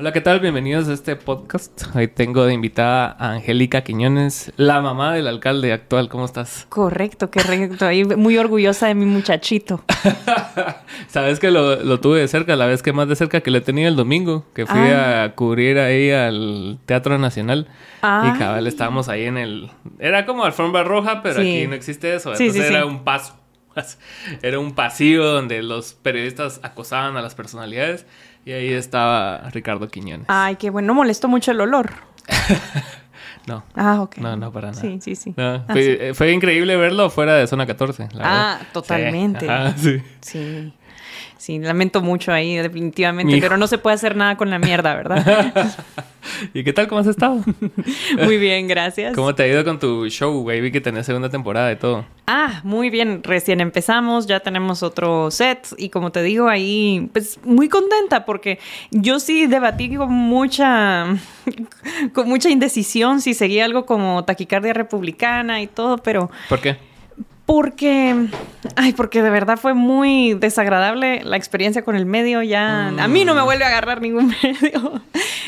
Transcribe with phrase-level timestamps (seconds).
[0.00, 0.38] Hola, ¿qué tal?
[0.38, 1.82] Bienvenidos a este podcast.
[1.92, 6.08] Hoy tengo de invitada a Angélica Quiñones, la mamá del alcalde actual.
[6.08, 6.66] ¿Cómo estás?
[6.68, 7.84] Correcto, correcto.
[7.84, 9.82] Ahí muy orgullosa de mi muchachito.
[11.08, 13.88] Sabes que lo, tuve de cerca, la vez que más de cerca que lo tenía
[13.88, 15.24] el domingo, que fui ah.
[15.24, 17.66] a cubrir ahí al Teatro Nacional.
[18.00, 18.32] Ah.
[18.32, 19.68] Y cabal, estábamos ahí en el...
[19.98, 22.30] Era como alfombra roja, pero aquí no existe eso.
[22.30, 23.34] Entonces era un paso.
[24.42, 28.06] Era un pasillo donde los periodistas acosaban a las personalidades
[28.44, 30.26] y ahí estaba Ricardo Quiñones.
[30.28, 30.88] Ay, qué bueno.
[30.88, 31.92] ¿No molestó mucho el olor?
[33.46, 33.64] no.
[33.74, 34.18] Ah, ok.
[34.18, 34.80] No, no, para nada.
[34.80, 35.34] Sí, sí, sí.
[35.36, 35.64] Ah,
[36.14, 38.08] fue, increíble verlo fuera de zona 14.
[38.20, 39.46] ah, totalmente.
[39.76, 39.98] sí.
[39.98, 40.02] Sí.
[40.20, 40.74] Sí,
[41.58, 45.64] lamento mucho ahí, definitivamente, pero no se puede hacer nada con la mierda, ¿verdad?
[46.54, 46.88] ¿Y qué tal?
[46.88, 47.42] ¿Cómo has estado?
[48.24, 49.14] muy bien, gracias.
[49.14, 50.44] ¿Cómo te ha ido con tu show?
[50.44, 52.04] Vi que tenés segunda temporada y todo.
[52.26, 53.22] Ah, muy bien.
[53.22, 58.58] Recién empezamos, ya tenemos otro set y como te digo ahí, pues muy contenta porque
[58.90, 61.06] yo sí debatí con mucha,
[62.12, 66.30] con mucha indecisión si seguía algo como taquicardia republicana y todo, pero...
[66.48, 66.87] ¿Por qué?
[67.48, 68.14] Porque,
[68.76, 72.42] ay, porque de verdad fue muy desagradable la experiencia con el medio.
[72.42, 73.44] Ya, a mí no me mm.
[73.46, 75.00] vuelve a agarrar ningún medio.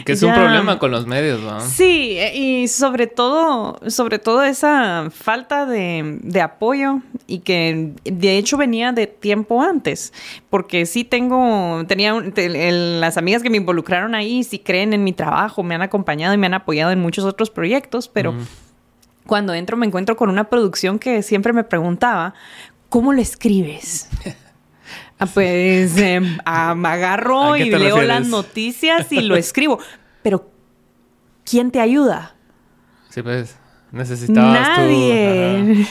[0.06, 1.60] Que es un problema con los medios, ¿no?
[1.60, 8.56] Sí, y sobre todo, sobre todo esa falta de, de apoyo y que de hecho
[8.56, 10.14] venía de tiempo antes.
[10.48, 15.62] Porque sí tengo, tenía, las amigas que me involucraron ahí, sí creen en mi trabajo,
[15.62, 18.34] me han acompañado y me han apoyado en muchos otros proyectos, pero
[19.26, 22.34] cuando entro me encuentro con una producción que siempre me preguntaba,
[22.88, 24.08] ¿cómo lo escribes?
[25.20, 29.78] Ah, pues eh, me agarro y leo las noticias y lo escribo.
[30.22, 30.50] Pero,
[31.44, 32.34] ¿quién te ayuda?
[33.10, 33.54] Sí, pues,
[33.92, 35.86] necesitabas Nadie.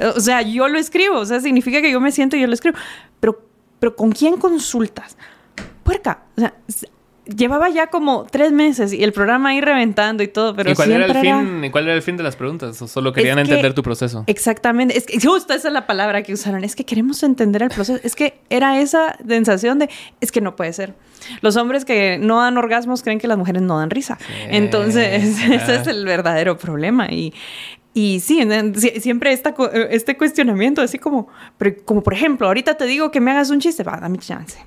[0.16, 1.18] o sea, yo lo escribo.
[1.18, 2.76] O sea, significa que yo me siento y yo lo escribo.
[3.20, 3.46] Pero,
[3.78, 5.16] pero ¿con quién consultas?
[5.84, 6.24] Puerca.
[6.36, 6.54] O sea,
[7.26, 10.92] llevaba ya como tres meses y el programa ahí reventando y todo, pero ¿Y cuál
[10.92, 11.70] era el fin?
[11.70, 12.80] cuál era el fin de las preguntas?
[12.80, 14.24] ¿O solo querían entender tu proceso?
[14.26, 14.96] Exactamente.
[14.96, 16.64] Es que justo esa es la palabra que usaron.
[16.64, 18.00] Es que queremos entender el proceso.
[18.02, 19.90] Es que era esa sensación de
[20.20, 20.94] es que no puede ser.
[21.40, 24.18] Los hombres que no dan orgasmos creen que las mujeres no dan risa.
[24.48, 27.08] Entonces, ese es el verdadero problema.
[27.10, 27.34] Y,
[27.94, 28.40] y sí,
[29.00, 29.54] siempre esta,
[29.90, 31.28] este cuestionamiento, así como,
[31.84, 34.58] como por ejemplo, ahorita te digo que me hagas un chiste, va, dame chance.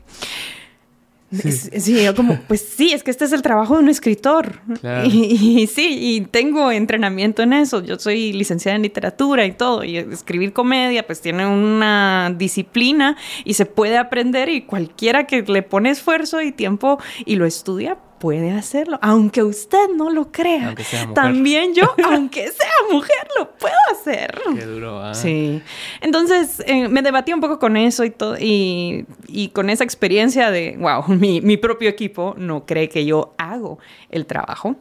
[1.32, 2.04] Sí.
[2.04, 4.62] yo como, pues sí, es que este es el trabajo de un escritor.
[5.06, 7.84] Y, sí, y tengo entrenamiento en eso.
[7.84, 9.84] Yo soy licenciada en literatura y todo.
[9.84, 14.50] Y escribir comedia, pues tiene una disciplina y se puede aprender.
[14.50, 19.90] Y cualquiera que le pone esfuerzo y tiempo y lo estudia, puede hacerlo, aunque usted
[19.96, 20.76] no lo crea.
[21.16, 24.40] También yo, aunque sea mujer, lo puedo hacer.
[24.56, 25.14] Qué duro, ¿ah?
[25.14, 25.62] Sí.
[26.02, 29.06] Entonces, eh, me debatí un poco con eso y todo, y,
[29.54, 33.80] con esa experiencia de, wow, mi, propio equipo no cree que yo hago
[34.10, 34.76] el trabajo.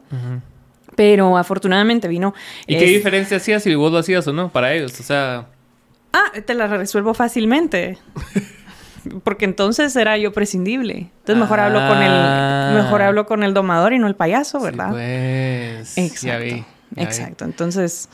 [0.95, 2.33] Pero afortunadamente vino.
[2.67, 4.99] ¿Y qué diferencia hacía si vos lo hacías o no para ellos?
[4.99, 5.47] O sea.
[6.11, 7.97] Ah, te la resuelvo fácilmente.
[9.23, 11.09] porque entonces era yo prescindible.
[11.19, 12.71] Entonces mejor hablo con el ah.
[12.75, 14.89] mejor hablo con el domador y no el payaso, ¿verdad?
[14.89, 15.97] pues.
[15.97, 16.65] Exacto.
[16.95, 17.45] Exacto.
[17.45, 18.09] Entonces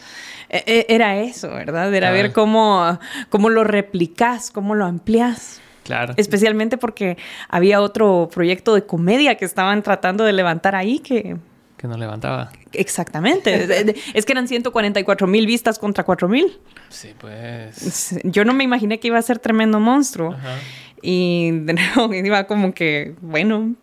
[0.50, 1.94] e, e, era eso, ¿verdad?
[1.94, 5.62] Era ver cómo cómo lo replicas, cómo lo amplias.
[5.84, 6.14] Claro.
[6.18, 7.18] Especialmente porque
[7.48, 11.38] había otro proyecto de comedia que estaban tratando de levantar ahí que
[11.78, 12.52] que no levantaba.
[12.74, 13.96] Exactamente.
[14.14, 16.60] es que eran 144 mil vistas contra 4 mil.
[16.90, 18.20] Sí, pues.
[18.24, 20.34] Yo no me imaginé que iba a ser tremendo monstruo.
[20.34, 20.58] Ajá.
[21.02, 23.76] Y de nuevo iba como que, bueno,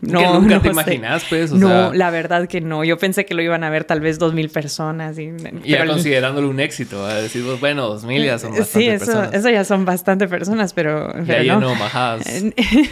[0.00, 1.52] no, nunca te imaginas, pues.
[1.52, 2.84] no, la verdad que no.
[2.84, 5.18] Yo pensé que lo iban a ver tal vez dos mil personas.
[5.18, 5.32] Y,
[5.64, 7.04] ya considerándolo un éxito.
[7.04, 9.34] A decir, bueno, dos mil ya son bastante sí, eso, personas.
[9.34, 11.12] eso ya son bastante personas, pero.
[11.24, 11.60] Ya no.
[11.60, 12.26] no majadas.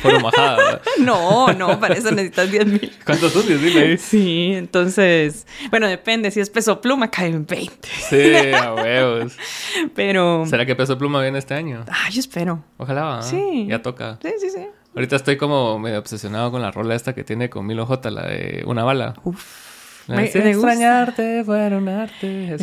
[0.01, 0.81] Fueron majadas.
[0.99, 2.93] no, no, para eso necesitas diez mil.
[3.05, 3.99] ¿Cuántos son diez mil?
[3.99, 5.47] Sí, entonces.
[5.71, 6.31] Bueno, depende.
[6.31, 7.89] Si es peso pluma, caen 20.
[8.09, 9.37] Sí, a huevos.
[9.95, 10.45] Pero.
[10.47, 11.85] ¿Será que peso pluma viene este año?
[11.89, 12.65] Ah, yo espero.
[12.79, 13.21] Ojalá.
[13.23, 13.67] Sí.
[13.69, 14.19] Ya toca.
[14.23, 14.67] Sí, sí, sí.
[14.95, 18.27] Ahorita estoy como medio obsesionado con la rola esta que tiene con Milo J, la
[18.27, 19.15] de Una Bala.
[19.25, 19.65] Uf.
[20.07, 22.57] Me, extrañarte fuera un arte.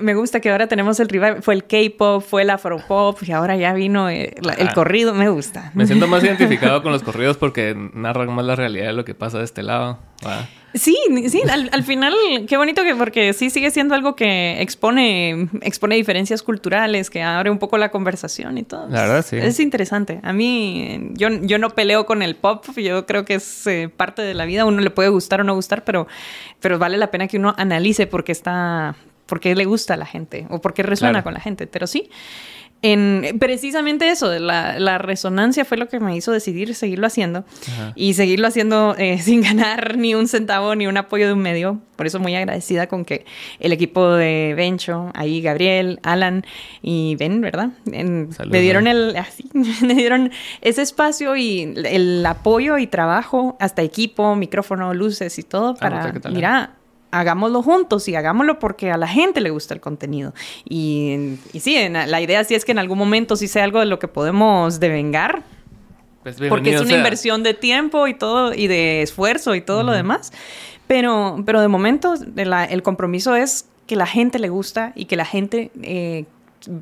[0.00, 1.42] Me, gusta que ahora tenemos el rival.
[1.42, 5.14] Fue el K-pop, fue el afropop y ahora ya vino el, el corrido.
[5.14, 5.70] Me gusta.
[5.74, 9.14] Me siento más identificado con los corridos porque narran más la realidad de lo que
[9.14, 9.98] pasa de este lado.
[10.74, 10.96] Sí,
[11.28, 12.14] sí, al, final,
[12.46, 17.50] qué bonito que porque sí sigue siendo algo que expone, expone diferencias culturales, que abre
[17.50, 18.86] un poco la conversación y todo.
[18.88, 19.36] La verdad, sí.
[19.36, 20.20] Es interesante.
[20.22, 24.20] A mí, yo, yo no peleo con el pop, yo creo que es eh, parte
[24.20, 26.06] de la vida, uno le puede gustar o no gustar, pero,
[26.60, 28.94] pero vale la pena que uno analice por qué está,
[29.24, 31.66] por qué le gusta a la gente o por qué resuena con la gente.
[31.66, 32.10] Pero sí.
[32.80, 37.44] En precisamente eso, la, la, resonancia fue lo que me hizo decidir seguirlo haciendo
[37.96, 41.80] y seguirlo haciendo eh, sin ganar ni un centavo ni un apoyo de un medio.
[41.96, 43.26] Por eso muy agradecida con que
[43.58, 46.46] el equipo de Bencho, ahí Gabriel, Alan
[46.80, 47.70] y Ben, ¿verdad?
[47.84, 50.30] me dieron el así, me dieron
[50.60, 56.12] ese espacio y el apoyo y trabajo, hasta equipo, micrófono, luces y todo ah, para,
[56.30, 56.77] mira,
[57.10, 60.34] hagámoslo juntos y hagámoslo porque a la gente le gusta el contenido.
[60.68, 63.86] Y, y sí, la idea sí es que en algún momento sí sea algo de
[63.86, 65.42] lo que podemos devengar.
[66.22, 69.92] Pues porque es una inversión de tiempo y todo, y de esfuerzo y todo lo
[69.92, 70.32] demás.
[70.86, 75.24] Pero, pero de momento el compromiso es que la gente le gusta y que la
[75.24, 76.24] gente eh,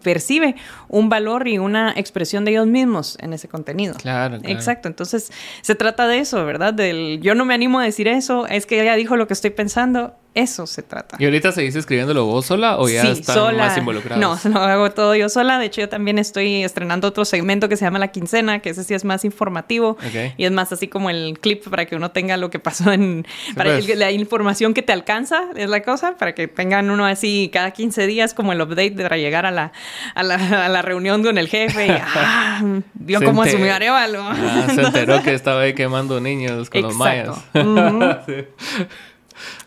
[0.03, 0.57] percibe
[0.89, 3.95] un valor y una expresión de ellos mismos en ese contenido.
[3.95, 4.89] Claro, claro, Exacto.
[4.89, 5.33] Entonces,
[5.63, 6.75] se trata de eso, ¿verdad?
[6.75, 9.51] Del yo no me animo a decir eso, es que ella dijo lo que estoy
[9.51, 11.17] pensando eso se trata.
[11.19, 14.45] ¿Y ahorita seguís escribiéndolo vos sola o ya sí, están más involucrados?
[14.45, 15.59] No, lo hago todo yo sola.
[15.59, 18.85] De hecho, yo también estoy estrenando otro segmento que se llama La Quincena, que ese
[18.85, 19.97] sí es más informativo.
[20.37, 23.27] Y es más así como el clip para que uno tenga lo que pasó en...
[23.57, 23.97] Para pues.
[23.97, 28.07] la información que te alcanza, es la cosa, para que tengan uno así cada 15
[28.07, 29.73] días como el update para llegar a la,
[30.15, 31.91] a la, reunión con el jefe y...
[32.15, 32.63] ¡Ah!
[32.93, 34.23] Vio cómo asumió Arevalo.
[34.23, 37.39] Ah, se enteró que estaba ahí quemando niños con los mayas.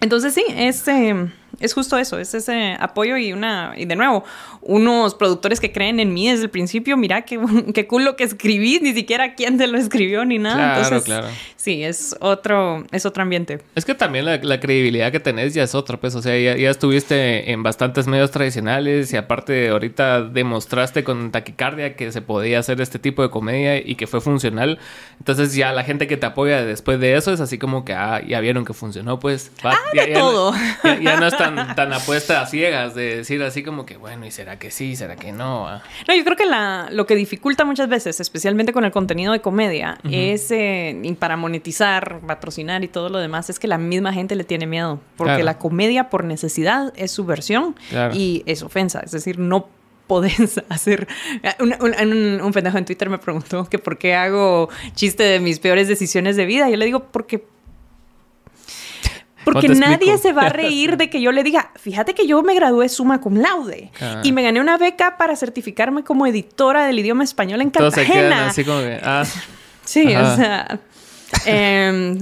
[0.02, 1.30] Entonces sí, es, eh,
[1.60, 4.24] es justo eso, es ese apoyo y una, y de nuevo,
[4.62, 7.40] unos productores que creen en mí desde el principio, mira qué,
[7.74, 10.56] qué cool lo que escribí, ni siquiera quién te lo escribió ni nada.
[10.56, 11.28] Claro, Entonces, claro.
[11.56, 13.60] Sí, es otro, es otro ambiente.
[13.76, 16.70] Es que también la, credibilidad que tenés ya es otra, pues, o sea, ya, ya,
[16.70, 22.80] estuviste en bastantes medios tradicionales y aparte ahorita demostraste con taquicardia que se podía hacer
[22.80, 24.80] este tipo de comedia y que fue funcional.
[25.20, 28.22] Entonces ya la gente que te apoya después de eso es así como que, ah,
[28.26, 29.52] ya vieron que funcionó, pues.
[29.64, 30.54] ah, ya, todo.
[31.02, 34.32] Ya, no es tan, tan apuesta a ciegas de decir así como que, bueno, ¿y
[34.32, 34.96] será que sí?
[34.96, 35.68] ¿Será que no?
[35.68, 35.84] Ah.
[36.08, 39.42] No, yo creo que la, lo que dificulta muchas veces, especialmente con el contenido de
[39.42, 44.36] comedia, es eh, para monetizar, patrocinar y todo lo demás, es que la misma gente
[44.36, 45.00] le tiene miedo.
[45.16, 47.76] Porque la comedia por necesidad es subversión
[48.14, 49.02] y es ofensa.
[49.02, 49.68] Es decir, no
[50.08, 51.08] podés hacer.
[51.60, 55.60] Un, un, un, pendejo en Twitter me preguntó que por qué hago chiste de mis
[55.60, 56.70] peores decisiones de vida.
[56.70, 57.46] Yo le digo, porque
[59.44, 62.54] porque nadie se va a reír de que yo le diga, fíjate que yo me
[62.54, 64.22] gradué suma cum laude ah.
[64.24, 68.48] y me gané una beca para certificarme como editora del idioma español en Cartagena.
[68.48, 69.24] así como que, ah.
[69.84, 70.80] Sí, o sea,
[71.46, 72.18] eh,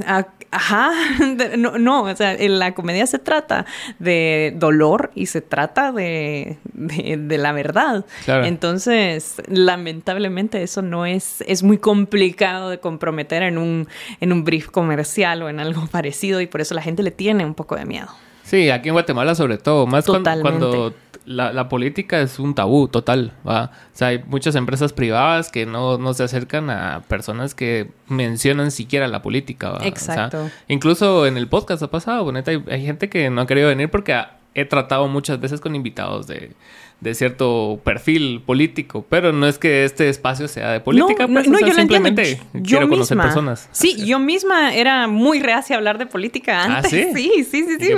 [0.51, 0.91] Ajá,
[1.57, 3.65] no, no, o sea, en la comedia se trata
[3.99, 8.05] de dolor y se trata de, de, la verdad.
[8.27, 13.87] Entonces, lamentablemente eso no es, es muy complicado de comprometer en un,
[14.21, 17.45] en un brief comercial o en algo parecido y por eso la gente le tiene
[17.45, 18.07] un poco de miedo.
[18.43, 20.93] Sí, aquí en Guatemala sobre todo, más cuando,
[21.27, 23.71] la, política es un tabú total, ¿va?
[23.93, 28.71] O sea, hay muchas empresas privadas que no, no se acercan a personas que mencionan
[28.71, 29.85] siquiera la política, ¿va?
[29.85, 30.49] Exacto.
[30.67, 33.89] incluso en el podcast ha pasado, boneta, hay, hay gente que no ha querido venir
[33.89, 34.17] porque
[34.53, 36.51] he tratado muchas veces con invitados de
[36.99, 41.45] de cierto perfil político, pero no es que este espacio sea de política, no, pues,
[41.45, 43.69] yo simplemente quiero conocer personas.
[43.71, 46.91] Sí, yo misma era muy reacia a hablar de política ¿Ah, antes.
[46.91, 47.07] sí?
[47.15, 47.93] sí, sí, sí, sí.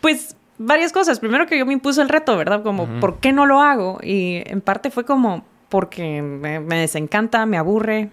[0.00, 1.20] pues varias cosas.
[1.20, 2.62] Primero que yo me impuse el reto, ¿verdad?
[2.62, 3.98] Como, ¿por qué no lo hago?
[4.02, 8.10] Y en parte fue como porque me, desencanta, me aburre.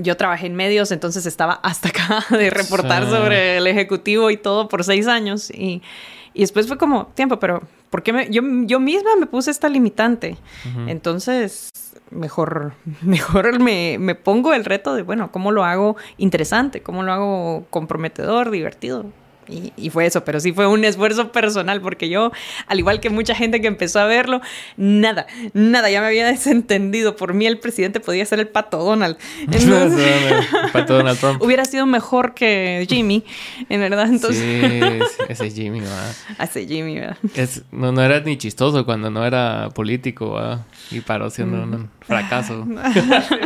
[0.00, 4.68] Yo trabajé en medios, entonces estaba hasta acá de reportar sobre el ejecutivo y todo
[4.68, 5.50] por seis años.
[5.50, 5.82] Y,
[6.34, 10.36] y después fue como, tiempo, pero porque me, yo, yo misma me puse esta limitante.
[10.86, 11.70] Entonces,
[12.10, 16.82] mejor, mejor me, me pongo el reto de, bueno, ¿cómo lo hago interesante?
[16.82, 19.06] ¿Cómo lo hago comprometedor, divertido?
[19.48, 22.32] Y, fue eso, pero sí fue un esfuerzo personal porque yo,
[22.66, 24.40] al igual que mucha gente que empezó a verlo,
[24.76, 27.16] nada, nada, ya me había desentendido.
[27.16, 29.16] Por mí el presidente podía ser el pato Donald.
[30.72, 31.42] pato Donald Trump.
[31.42, 33.24] Hubiera sido mejor que Jimmy,
[33.68, 34.06] en verdad.
[34.06, 34.42] Entonces...
[34.42, 36.14] Sí, ese Jimmy, ¿verdad?
[36.40, 37.16] Ese Jimmy, ¿verdad?
[37.72, 40.66] no, no era ni chistoso cuando no era político, ¿verdad?
[40.90, 41.88] Y paró siendo un mm.
[42.00, 42.66] fracaso.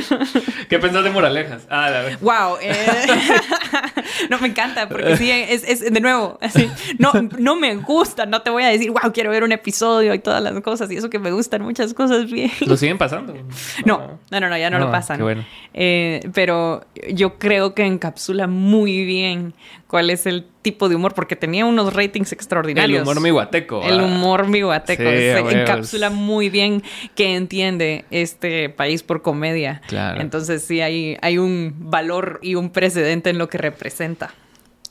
[0.68, 1.66] ¿Qué pensás de moralejas?
[1.70, 2.18] Ah, a ver.
[2.18, 2.56] Wow.
[2.60, 2.76] Eh...
[4.28, 8.42] no, me encanta porque sí, es, es de nuevo, así, no, no me gusta, no
[8.42, 11.10] te voy a decir, wow, quiero ver un episodio y todas las cosas, y eso
[11.10, 12.50] que me gustan muchas cosas bien.
[12.66, 13.34] ¿Lo siguen pasando?
[13.84, 15.44] No, no, no, ya no, lo pasan.
[15.74, 19.54] Eh, pero yo creo que encapsula muy bien
[19.90, 22.98] cuál es el tipo de humor, porque tenía unos ratings extraordinarios.
[22.98, 23.82] El humor miguateco.
[23.82, 25.02] El humor miguateco.
[25.02, 26.84] encapsula muy bien
[27.16, 29.82] que entiende este país por comedia.
[29.88, 30.20] Claro.
[30.20, 34.32] Entonces sí hay, hay un valor y un precedente en lo que representa.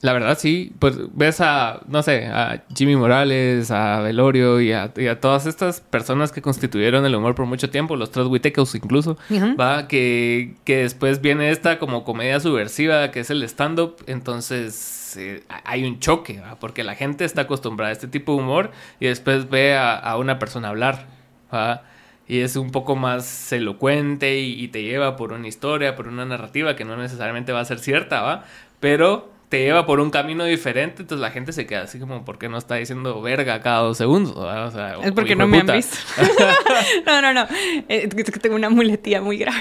[0.01, 0.72] La verdad, sí.
[0.79, 6.32] Pues ves a, no sé, a Jimmy Morales, a Velorio y a, todas estas personas
[6.32, 8.27] que constituyeron el humor por mucho tiempo, los tres
[8.75, 9.18] incluso,
[9.60, 13.98] va, que, que después viene esta como comedia subversiva que es el stand-up.
[14.08, 16.56] Entonces eh, hay un choque, ¿va?
[16.60, 20.39] porque la gente está acostumbrada a este tipo de humor y después ve a, una
[20.39, 21.08] persona hablar.
[21.53, 21.84] ¿va?
[22.27, 26.25] y es un poco más elocuente y, y, te lleva por una historia, por una
[26.25, 28.46] narrativa que no necesariamente va a ser cierta, ¿va?
[28.79, 32.38] Pero te lleva por un camino diferente, entonces la gente se queda así como, ¿por
[32.38, 34.36] qué no está diciendo verga cada dos segundos?
[34.38, 35.98] O sea, es porque no me han visto.
[37.08, 37.48] no, no, no.
[37.89, 39.60] Eh, es que tengo una muletía muy grave.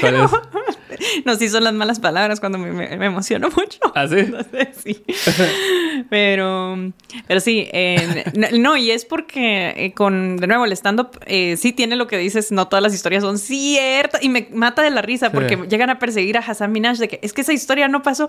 [0.00, 0.30] ¿Cuál es?
[1.24, 3.78] No, sí son las malas palabras cuando me, me, emociono mucho.
[3.94, 4.16] ¿Ah, sí?
[4.82, 5.04] sí.
[6.10, 6.92] Pero,
[7.26, 7.68] pero sí,
[8.52, 12.18] no, y es porque eh, con, de nuevo, el stand-up eh, sí tiene lo que
[12.18, 15.90] dices, no todas las historias son ciertas, y me mata de la risa porque llegan
[15.90, 18.28] a perseguir a Hassan Minaj de que es que esa historia no pasó.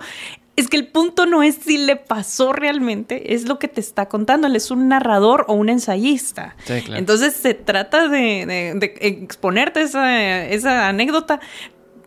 [0.56, 4.08] Es que el punto no es si le pasó realmente, es lo que te está
[4.08, 4.48] contando.
[4.48, 6.56] Él es un narrador o un ensayista.
[6.68, 11.40] Entonces se trata de, exponerte esa, esa anécdota,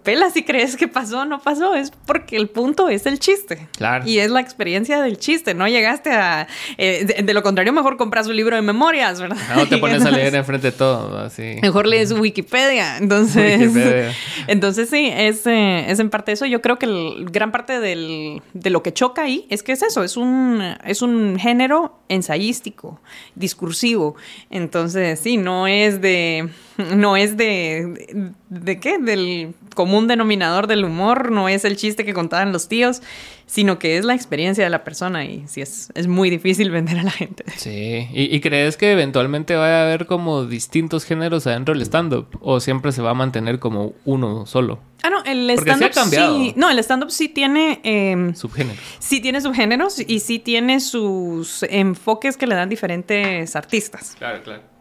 [0.03, 3.69] pela si crees que pasó o no pasó, es porque el punto es el chiste.
[3.77, 4.07] Claro.
[4.07, 6.49] Y es la experiencia del chiste, no llegaste a...
[6.79, 9.37] Eh, de, lo contrario, mejor compras un libro de memorias, ¿verdad?
[9.55, 11.57] No te pones a leer enfrente de todo, así.
[11.63, 13.61] Mejor lees Wikipedia, entonces...
[13.61, 14.13] Wikipedia.
[14.49, 16.47] Entonces sí, es, eh, es en parte eso.
[16.47, 16.87] Yo creo que
[17.31, 21.03] gran parte del, de lo que choca ahí es que es eso, es un, es
[21.03, 23.01] un género ensayístico,
[23.35, 24.17] discursivo.
[24.51, 26.51] Entonces sí, no es de
[26.95, 32.15] no es de, de, qué, del común denominador del humor, no es el chiste que
[32.15, 33.03] contaban los tíos,
[33.47, 36.99] sino que es la experiencia de la persona y sí es, es muy difícil vender
[36.99, 37.45] a la gente.
[37.57, 42.61] Sí, ¿Y, crees que eventualmente va a haber como distintos géneros adentro del stand-up o
[42.61, 44.81] siempre se va a mantener como uno solo?
[45.03, 47.81] Ah, no, el stand-up sí, no, el stand-up sí tiene...
[47.85, 48.83] Eh, subgéneros.
[48.99, 54.15] Sí tiene subgéneros y sí tiene sus enfoques que le dan diferentes artistas.
[54.19, 54.72] Claro, claro.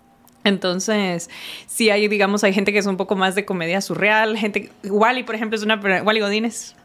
[0.44, 1.30] Entonces,
[1.68, 5.24] sí hay, digamos, hay gente que es un poco más de comedia surreal, gente, Wally,
[5.24, 6.76] por ejemplo, es una, Wally Godínez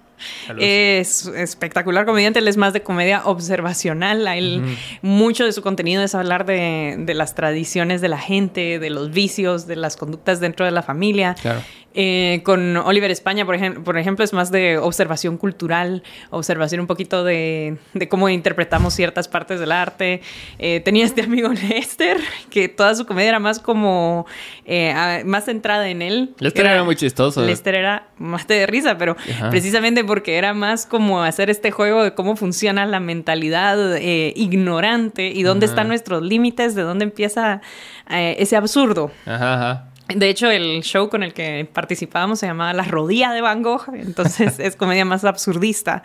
[0.58, 4.26] es espectacular comediante, él es más de comedia observacional.
[4.28, 8.90] él, Mucho de su contenido es hablar de, de, las tradiciones de la gente, de
[8.90, 11.34] los vicios, de las conductas dentro de la familia.
[11.40, 11.62] Claro.
[11.98, 16.86] Eh, con Oliver España, por, ejemplo, por ejemplo, es más de observación cultural, observación un
[16.86, 20.20] poquito de, de cómo interpretamos ciertas partes del arte.
[20.58, 22.18] Eh, tenía este amigo Lester,
[22.50, 24.26] que toda su comedia era más como,
[24.66, 26.34] eh, más centrada en él.
[26.38, 27.42] Lester era, muy chistoso.
[27.42, 29.16] Lester era más de risa, pero
[29.50, 35.42] precisamente porque era más como hacer este juego de cómo funciona la mentalidad ignorante y
[35.42, 37.62] dónde están nuestros límites, de dónde empieza
[38.10, 39.10] ese absurdo.
[39.24, 39.95] Ajá, ajá.
[40.08, 43.92] De hecho, el show con el que participábamos se llamaba La Rodilla de Van Gogh,
[43.92, 46.04] entonces es comedia más absurdista.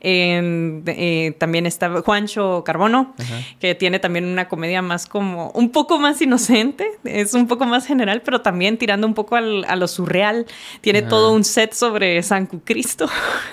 [0.00, 3.14] Eh, también está Juancho Carbono,
[3.60, 7.86] que tiene también una comedia más como un poco más inocente, es un poco más
[7.86, 10.46] general, pero también tirando un poco al, a lo surreal.
[10.80, 13.06] Tiene todo un set sobre San Cristo.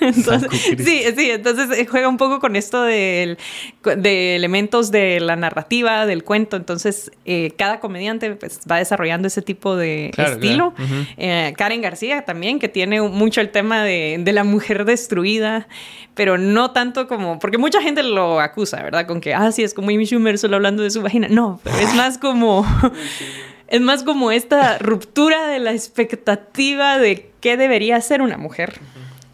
[0.78, 3.36] sí, sí, entonces eh, juega un poco con esto de,
[3.84, 6.56] de elementos de la narrativa, del cuento.
[6.56, 10.74] Entonces, eh, cada comediante pues, va desarrollando ese tipo de estilo.
[11.16, 15.66] Eh, Karen García también, que tiene mucho el tema de, la mujer destruida,
[16.14, 19.06] pero no tanto como, porque mucha gente lo acusa, ¿verdad?
[19.06, 21.28] Con que, ah, sí, es como Amy Schumer solo hablando de su vagina.
[21.28, 22.64] No, pero es más como...
[23.68, 28.80] es más como esta ruptura de la expectativa de qué debería ser una mujer,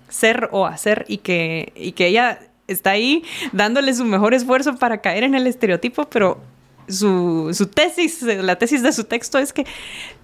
[0.08, 4.98] ser o hacer, y que, y que ella está ahí dándole su mejor esfuerzo para
[5.00, 6.40] caer en el estereotipo, pero
[6.88, 9.66] su, su, tesis, la tesis de su texto es que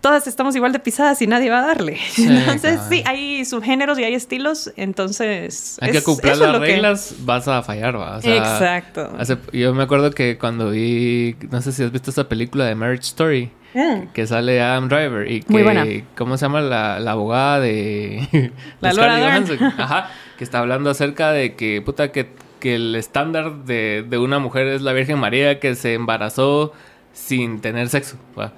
[0.01, 1.99] todas estamos igual de pisadas y nadie va a darle.
[2.17, 5.79] entonces, sí, hay subgéneros y hay estilos, entonces...
[5.81, 8.21] Hay que cumplir las reglas, vas a fallar, ¿va?
[8.23, 9.13] Exacto.
[9.53, 13.05] yo me acuerdo que cuando vi, no sé si has visto esta película de Marriage
[13.05, 13.51] Story.
[13.75, 14.09] Mm.
[14.13, 18.53] Que sale Adam Driver y que, ¿cómo se llama la, la abogada de...
[18.83, 19.37] la Laura
[19.79, 22.29] Ajá, que está hablando acerca de que, puta, que
[22.63, 26.73] que el estándar de, de, una mujer es la Virgen María que se embarazó
[27.13, 28.19] sin tener sexo.
[28.39, 28.53] ¿va?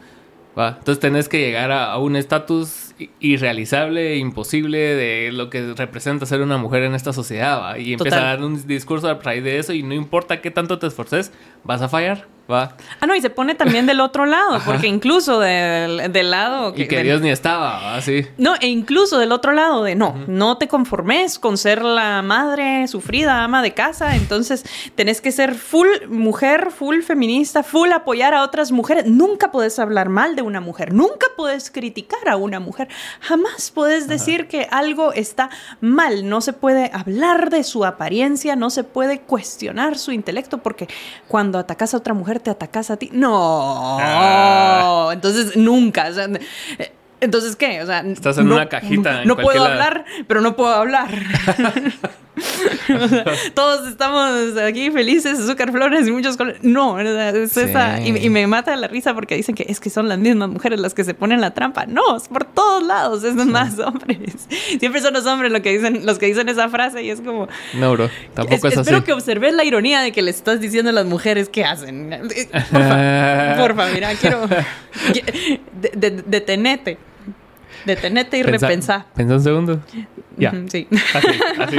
[0.59, 0.77] ¿va?
[0.79, 6.57] Entonces tenés que llegar a, un estatus irrealizable, imposible de lo que representa ser una
[6.57, 7.61] mujer en esta sociedad.
[7.61, 7.79] ¿va?
[7.79, 10.79] Y empieza a dar un discurso a raíz de eso y no importa qué tanto
[10.79, 11.33] te esforces,
[11.65, 12.27] vas a fallar.
[12.51, 12.77] ¿va?
[13.01, 16.75] Ah, no, y se pone también del otro lado, porque incluso del, del lado...
[16.75, 18.27] Que, y que Dios ni estaba, así.
[18.39, 22.87] No, e incluso del otro lado de no, no te conformes con ser la madre
[22.89, 28.43] sufrida, ama de casa, entonces tenés que ser full mujer, full feminista, full apoyar a
[28.43, 29.07] otras mujeres.
[29.07, 32.84] Nunca puedes hablar mal de una mujer, nunca puedes criticar a una mujer,
[33.21, 35.50] jamás puedes decir que algo está
[35.81, 40.88] mal, no se puede hablar de su apariencia, no se puede cuestionar su intelecto, porque
[41.29, 43.11] cuando atacas a otra mujer, te atacas a ti.
[43.12, 43.99] No.
[44.00, 45.11] Ah.
[45.12, 46.11] Entonces, nunca.
[47.21, 47.83] Entonces, ¿qué?
[47.83, 49.25] O sea, estás en una cajita.
[49.25, 51.09] no puedo hablar, pero no puedo hablar.
[53.54, 56.62] todos estamos aquí felices, azúcar, flores y muchos colores.
[56.62, 58.00] No, es esa.
[58.00, 60.94] Y, me mata la risa porque dicen que es que son las mismas mujeres las
[60.94, 61.87] que se ponen la trampa.
[61.87, 64.49] No, es por todos lados, es más hombres.
[64.78, 67.49] Siempre son los hombres los que dicen, los que dicen esa frase y es como.
[67.75, 68.80] No, bro, tampoco es, así.
[68.80, 72.04] Espero que observes la ironía de que le estás diciendo a las mujeres qué hacen.
[72.71, 74.49] Porfa, porfa, mira, quiero.
[76.27, 76.99] detenete.
[77.85, 79.07] Detenete y repensar.
[79.15, 79.81] Pensa un segundo.
[80.37, 80.53] Ya.
[80.69, 80.89] sí.
[81.15, 81.29] Así,
[81.61, 81.77] así.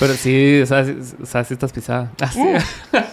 [0.00, 0.86] Pero sí, o sea,
[1.22, 2.10] o sea, sí estás pisada.
[2.20, 2.40] Así.
[2.40, 2.58] Uh.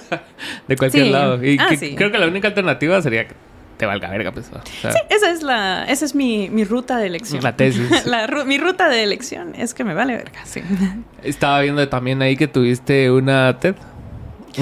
[0.68, 1.44] de cualquier lado.
[1.44, 3.36] Y ah, creo que la única alternativa sería que
[3.82, 4.46] te valga verga, pues.
[4.46, 7.42] sí, esa es la, esa es mi, mi ruta de elección.
[7.42, 7.90] La tesis.
[8.06, 10.62] la, mi ruta de elección es que me vale verga, sí.
[11.24, 13.74] Estaba viendo también ahí que tuviste una TED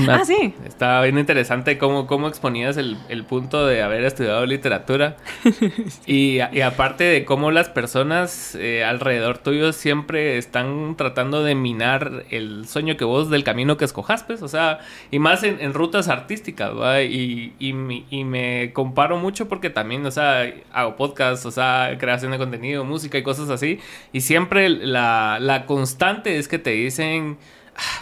[0.10, 0.54] ah, sí.
[0.66, 5.18] Estaba bien interesante cómo, cómo exponías el, punto de haber estudiado literatura.
[6.06, 12.68] y, aparte de cómo las personas eh, alrededor tuyo siempre están tratando de minar el
[12.68, 14.42] sueño que vos del camino que escojas, pues.
[14.42, 14.80] O sea,
[15.12, 17.02] y más en, rutas artísticas, ¿va?
[17.02, 22.38] Y, y, me comparo mucho porque también, o sea, hago podcasts, o sea, creación de
[22.38, 23.80] contenido, música y cosas así.
[24.14, 27.38] Y siempre la, la constante es que te dicen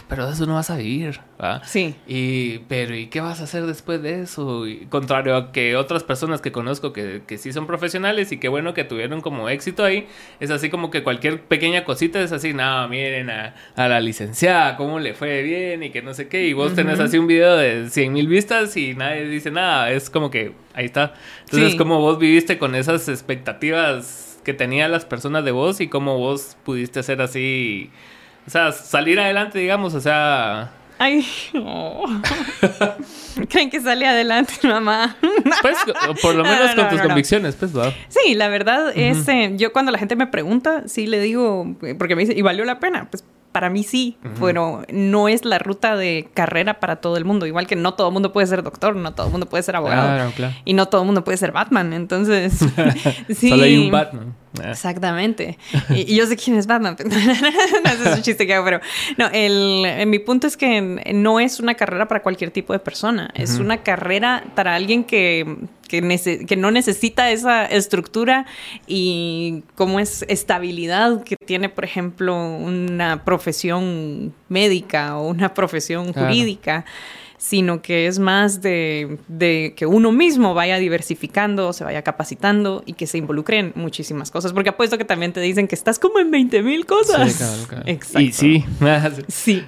[0.08, 1.64] pero de eso no vas a vivir, ¿va?
[1.64, 1.94] Sí.
[2.06, 4.66] Y, pero ¿y qué vas a hacer después de eso?
[4.66, 8.48] Y, contrario a que otras personas que conozco que, que, sí son profesionales y que
[8.48, 10.06] bueno que tuvieron como éxito ahí,
[10.40, 14.98] es así como que cualquier pequeña cosita es así, no, miren a, la licenciada, cómo
[14.98, 17.88] le fue bien y que no sé qué, y vos tenés así un video de
[17.90, 21.14] 100 mil vistas y nadie dice nada, es como que ahí está.
[21.44, 26.18] Entonces, como vos viviste con esas expectativas que tenían las personas de vos y cómo
[26.18, 27.90] vos pudiste hacer así
[28.48, 30.70] o sea, salir adelante, digamos, o sea...
[30.98, 31.24] Ay,
[33.50, 35.16] Creen que sale adelante, mamá.
[35.62, 35.76] Pues,
[36.22, 37.84] por lo menos con tus convicciones, pues, ¿no?
[38.08, 42.16] Sí, la verdad es, eh, yo cuando la gente me pregunta, sí le digo, porque
[42.16, 43.06] me dice, ¿y valió la pena?
[43.10, 47.46] Pues para mí sí, pero no es la ruta de carrera para todo el mundo.
[47.46, 49.76] Igual que no todo el mundo puede ser doctor, no todo el mundo puede ser
[49.76, 50.32] abogado.
[50.64, 51.92] Y no todo el mundo puede ser Batman.
[51.92, 52.58] Entonces,
[53.28, 53.48] sí.
[53.48, 54.34] Solo hay un Batman.
[54.62, 54.70] Ah.
[54.70, 55.58] Exactamente.
[55.90, 56.96] Y, yo sé quién es Batman.
[57.04, 58.80] no, es un chiste que hago, pero
[59.16, 60.80] no, el, mi punto es que
[61.14, 63.30] no es una carrera para cualquier tipo de persona.
[63.34, 65.56] Es una carrera para alguien que,
[65.88, 68.46] que, que, no necesita esa estructura
[68.86, 76.84] y como es estabilidad que tiene, por ejemplo, una profesión médica o una profesión jurídica
[77.38, 79.18] sino que es más de,
[79.76, 84.52] que uno mismo vaya diversificando, se vaya capacitando y que se involucre en muchísimas cosas.
[84.52, 87.32] Porque apuesto que también te dicen que estás como en 20 mil cosas.
[87.32, 87.84] Sí, claro, claro.
[87.86, 88.20] Exacto.
[88.20, 88.64] Y sí.
[89.28, 89.64] sí.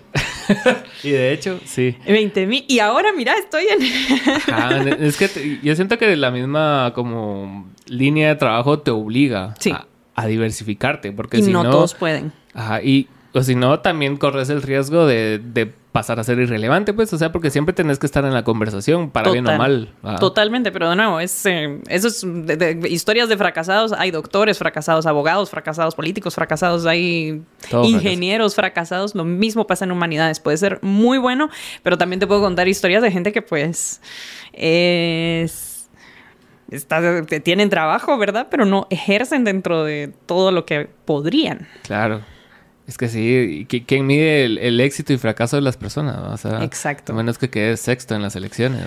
[1.05, 1.97] y de hecho, sí.
[2.07, 2.65] 20 mil.
[2.67, 5.03] Y ahora, mira, estoy en...
[5.05, 9.55] es que yo siento que la misma como línea de trabajo te obliga
[10.17, 11.13] a, diversificarte.
[11.13, 12.33] Porque y si no, todos pueden.
[12.53, 16.93] Ajá, y o si no, también corres el riesgo de, de pasar a ser irrelevante,
[16.93, 19.93] pues, o sea, porque siempre tenés que estar en la conversación, para bien o mal.
[20.21, 25.07] Totalmente, pero de nuevo, es, eh, eso es de, historias de fracasados, hay doctores fracasados,
[25.07, 27.43] abogados fracasados, políticos fracasados, hay
[27.83, 31.51] ingenieros fracasados, lo mismo pasa en humanidades, puede ser muy bueno,
[31.83, 34.01] pero también te puedo contar historias de gente que pues
[34.53, 35.89] es...
[36.71, 38.47] Está, tienen trabajo, ¿verdad?
[38.49, 41.67] Pero no ejercen dentro de todo lo que podrían.
[41.83, 42.21] Claro.
[42.91, 46.19] Es que sí, ¿quién mide el, éxito y fracaso de las personas?
[46.19, 47.13] O sea, Exacto.
[47.13, 48.83] A menos que quedes sexto en las elecciones.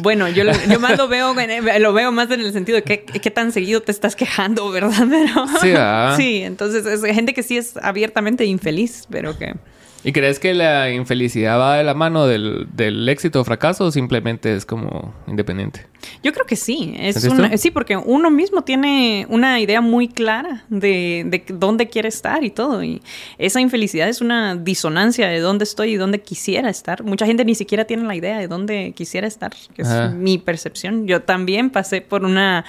[0.00, 0.44] bueno, yo,
[0.78, 1.34] más lo veo,
[1.80, 4.92] lo veo más en el sentido de que, qué tan seguido te estás quejando, ¿verdad?
[5.60, 9.56] sí, sí, entonces es gente que sí es abiertamente infeliz, pero que...
[10.04, 14.54] ¿Y crees que la infelicidad va de la mano del, éxito o fracaso o simplemente
[14.54, 15.88] es como independiente?
[16.22, 16.94] Yo creo que sí.
[16.98, 22.50] Es sí, porque uno mismo tiene una idea muy clara de, dónde quiere estar y
[22.50, 22.82] todo.
[22.82, 23.02] Y
[23.38, 27.02] esa infelicidad es una disonancia de dónde estoy y dónde quisiera estar.
[27.02, 31.06] Mucha gente ni siquiera tiene la idea de dónde quisiera estar, que es mi percepción.
[31.06, 32.64] Yo también pasé por una,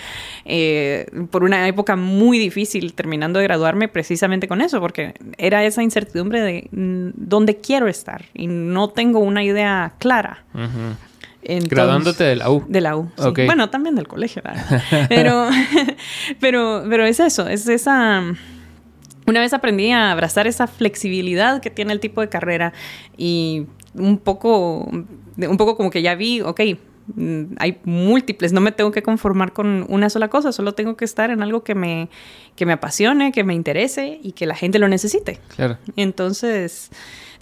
[0.45, 5.83] eh, por una época muy difícil terminando de graduarme precisamente con eso, porque era esa
[5.83, 10.43] incertidumbre de dónde quiero estar y no tengo una idea clara.
[11.43, 12.63] Graduándote de la U.
[12.67, 13.09] De la U.
[13.45, 14.41] Bueno, también del colegio,
[15.09, 15.49] pero,
[16.39, 18.23] pero, pero es eso, es esa.
[19.27, 22.73] Una vez aprendí a abrazar esa flexibilidad que tiene el tipo de carrera
[23.17, 26.61] y un poco, un poco como que ya vi, ok,
[27.57, 31.29] hay múltiples, no me tengo que conformar con una sola cosa, solo tengo que estar
[31.29, 32.09] en algo que me,
[32.55, 35.39] que me apasione, que me interese y que la gente lo necesite.
[35.55, 35.77] Claro.
[35.95, 36.91] Entonces,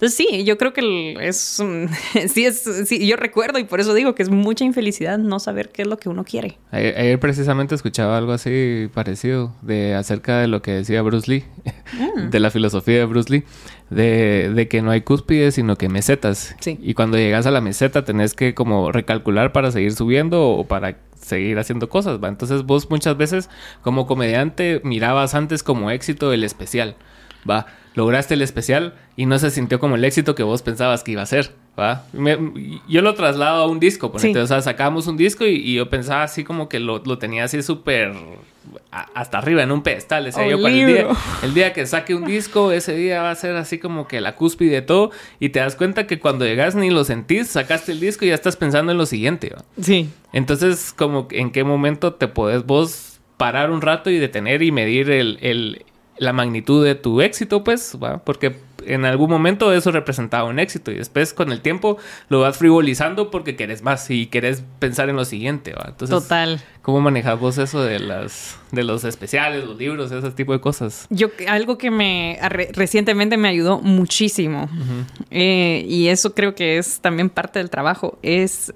[0.00, 1.62] entonces sí, yo creo que es,
[2.32, 5.68] sí es, sí, yo recuerdo y por eso digo que es mucha infelicidad no saber
[5.68, 6.56] qué es lo que uno quiere.
[6.70, 11.44] Ayer, precisamente escuchaba algo así parecido de acerca de lo que decía Bruce Lee,
[12.16, 12.30] mm.
[12.30, 13.44] de la filosofía de Bruce Lee,
[13.90, 16.56] de, de, que no hay cúspides sino que mesetas.
[16.60, 16.78] Sí.
[16.82, 20.96] Y cuando llegas a la meseta tenés que como recalcular para seguir subiendo o para
[21.20, 22.28] seguir haciendo cosas, ¿va?
[22.28, 23.50] Entonces vos muchas veces
[23.82, 26.96] como comediante mirabas antes como éxito el especial,
[27.48, 27.66] ¿va?
[27.94, 31.22] lograste el especial y no se sintió como el éxito que vos pensabas que iba
[31.22, 32.04] a ser, ¿va?
[32.88, 36.22] yo lo traslado a un disco, por o sea, sacamos un disco y, yo pensaba
[36.22, 38.12] así como que lo, tenía así súper
[38.90, 41.08] hasta arriba en un pedestal, decía yo, para el día,
[41.42, 44.34] el día que saque un disco, ese día va a ser así como que la
[44.34, 48.00] cúspide de todo y te das cuenta que cuando llegas ni lo sentís, sacaste el
[48.00, 49.64] disco y ya estás pensando en lo siguiente, ¿va?
[49.80, 50.10] Sí.
[50.32, 55.10] Entonces, como en qué momento te podés vos parar un rato y detener y medir
[55.10, 55.84] el,
[56.18, 58.18] la magnitud de tu éxito, pues, ¿va?
[58.18, 58.54] porque
[58.86, 63.30] en algún momento eso representaba un éxito y después con el tiempo lo vas frivolizando
[63.30, 65.86] porque querés más y querés pensar en lo siguiente, ¿va?
[65.88, 66.60] Entonces, Total.
[66.82, 71.06] ¿Cómo manejas vos eso de las de los especiales, los libros, ese tipo de cosas?
[71.10, 72.38] Yo algo que me
[72.72, 74.68] recientemente me ayudó muchísimo
[75.30, 78.72] eh, y eso creo que es también parte del trabajo es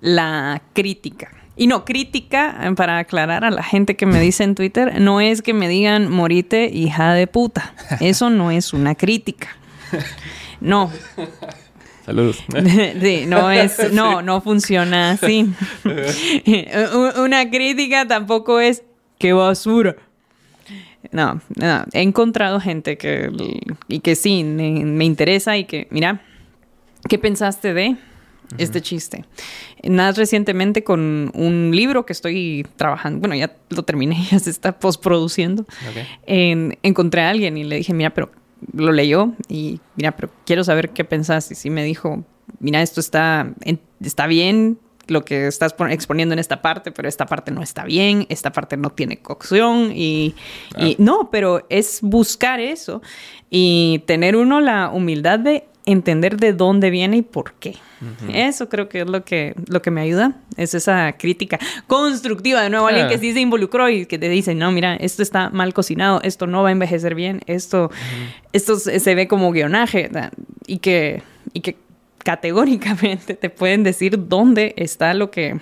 [0.00, 1.30] la crítica.
[1.56, 5.22] Y no, crítica, eh, para aclarar a la gente que me dice en Twitter, no
[5.22, 7.74] es que me digan morite hija de puta.
[8.00, 9.48] Eso no es una crítica.
[10.60, 10.90] No.
[12.04, 12.44] Saludos.
[13.00, 15.50] Sí, no es, no, no funciona así.
[17.18, 18.82] Una crítica tampoco es
[19.18, 19.96] qué basura.
[21.10, 23.30] No, no, he encontrado gente que
[23.88, 26.20] y que sí me, me interesa y que, mira,
[27.08, 27.96] ¿qué pensaste de?
[28.58, 29.24] Este chiste.
[29.88, 34.78] Más recientemente con un libro que estoy trabajando, bueno, ya lo terminé, ya se está
[34.78, 35.64] postproduciendo.
[36.26, 38.30] encontré a alguien y le dije, mira, pero
[38.72, 41.50] lo leyó y mira, pero quiero saber qué pensás.
[41.50, 42.24] Y sí me dijo,
[42.60, 43.52] mira, esto está,
[44.00, 44.78] está bien,
[45.08, 48.76] lo que estás exponiendo en esta parte, pero esta parte no está bien, esta parte
[48.76, 50.34] no tiene cocción y,
[50.78, 53.02] y, no, pero es buscar eso
[53.48, 57.76] y tener uno la humildad de entender de dónde viene y por qué.
[58.28, 62.68] Eso creo que es lo que, lo que me ayuda, es esa crítica constructiva, de
[62.68, 65.72] nuevo, alguien que sí se involucró y que te dice, no, mira, esto está mal
[65.72, 67.90] cocinado, esto no va a envejecer bien, esto,
[68.52, 70.10] esto se ve como guionaje,
[70.66, 71.22] y que,
[71.54, 71.76] y que
[72.18, 75.58] categóricamente te pueden decir dónde está lo que,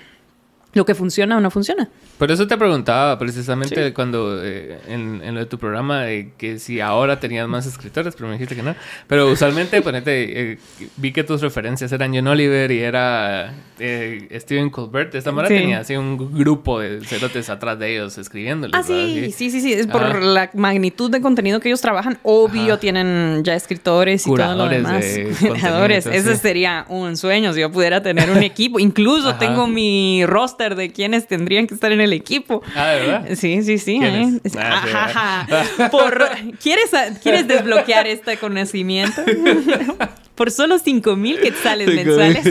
[0.72, 1.90] lo que funciona o no funciona.
[2.18, 6.60] Por eso te preguntaba precisamente cuando eh, en, en, lo de tu programa de que
[6.60, 8.74] si ahora tenías más escritores, pero me dijiste que no.
[9.08, 10.58] Pero usualmente, ponete, eh,
[10.96, 15.12] vi que tus referencias eran John Oliver y era eh, Stephen Colbert.
[15.12, 18.78] De esta manera tenía así un grupo de cerotes atrás de ellos escribiéndoles.
[18.78, 19.72] Ah, sí, sí, sí, sí.
[19.72, 22.18] Es por la magnitud de contenido que ellos trabajan.
[22.22, 25.04] Obvio, tienen ya escritores y todo lo demás.
[25.40, 26.06] Curadores.
[26.06, 28.78] Ese sería un sueño si yo pudiera tener un equipo.
[28.78, 32.62] Incluso tengo mi roster de quienes tendrían que estar en el equipo.
[32.74, 33.28] Ah, ¿de verdad?
[33.34, 34.00] Sí, sí, sí.
[34.02, 34.40] ¿eh?
[34.58, 35.46] Ah,
[35.90, 36.28] Por,
[36.62, 36.90] ¿quieres,
[37.22, 39.22] ¿Quieres desbloquear este conocimiento?
[40.34, 42.44] Por solo 5 mil quetzales mensuales.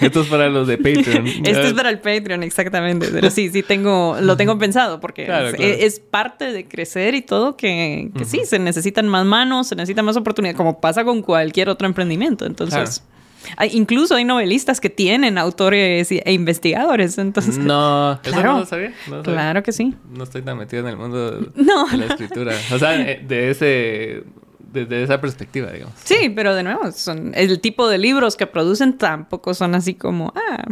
[0.00, 1.26] Esto es para los de Patreon.
[1.26, 3.08] Esto es para el Patreon, exactamente.
[3.12, 5.26] Pero sí, sí tengo, lo tengo pensado porque
[5.58, 10.16] es, parte de crecer y todo que, sí, se necesitan más manos, se necesitan más
[10.16, 12.46] oportunidades, como pasa con cualquier otro emprendimiento.
[12.46, 13.02] Entonces
[13.70, 17.58] incluso hay novelistas que tienen autores e investigadores, entonces...
[17.58, 18.92] No, claro, ¿eso no lo sabía?
[19.22, 19.94] Claro que sí.
[20.10, 22.54] No estoy tan metido en el mundo de la escritura.
[22.72, 24.24] O sea, eh, de ese...
[24.70, 25.94] Desde esa perspectiva, digamos.
[26.04, 30.30] Sí, pero de nuevo, son el tipo de libros que producen tampoco son así como,
[30.36, 30.62] ah,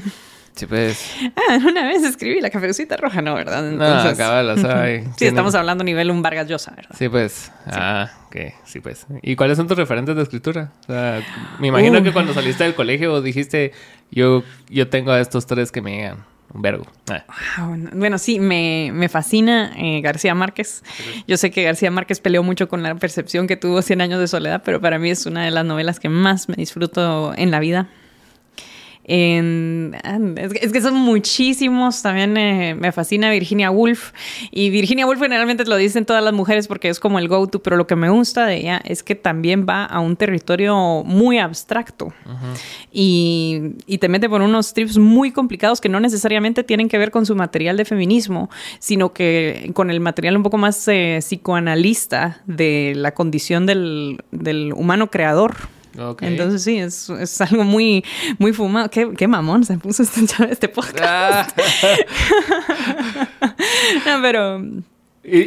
[0.57, 1.13] Sí, pues.
[1.37, 3.35] Ah, una vez escribí la cafecita roja, ¿no?
[3.35, 3.69] ¿Verdad?
[3.69, 4.19] Entonces...
[4.19, 6.97] No, sí, estamos hablando a nivel un Vargas Llosa, ¿verdad?
[6.99, 7.53] Sí, pues.
[7.67, 8.37] Ah, ok.
[8.65, 9.07] Sí, pues.
[9.21, 10.73] ¿Y cuáles son tus referentes de escritura?
[10.85, 11.23] O sea,
[11.61, 13.73] me imagino que cuando saliste del colegio dijiste,
[14.11, 16.25] yo, yo tengo a estos tres que me llegan.
[16.55, 16.87] Un verbo.
[17.11, 17.25] Ah.
[17.93, 20.85] Bueno, sí, me, me fascina eh, García Márquez.
[21.27, 24.29] Yo sé que García Márquez peleó mucho con la percepción que tuvo 100 años de
[24.29, 27.59] soledad, pero para mí es una de las novelas que más me disfruto en la
[27.61, 27.89] vida.
[29.09, 29.97] En,
[30.37, 32.03] es, que son muchísimos.
[32.03, 34.13] También eh, me fascina Virginia Woolf.
[34.51, 37.77] Y Virginia Woolf generalmente lo dicen todas las mujeres porque es como el go-to, pero
[37.77, 42.13] lo que me gusta de ella es que también va a un territorio muy abstracto.
[42.93, 47.11] y, y te mete por unos trips muy complicados que no necesariamente tienen que ver
[47.11, 52.43] con su material de feminismo, sino que con el material un poco más eh, psicoanalista
[52.47, 55.76] de la condición del, del humano creador.
[56.21, 58.05] Entonces sí, es, es, algo muy,
[58.39, 58.91] muy fumado.
[58.91, 61.59] ¿Qué, qué mamón se puso este, este podcast.
[61.59, 61.97] Ah.
[64.07, 64.63] no, pero
[65.29, 65.45] y,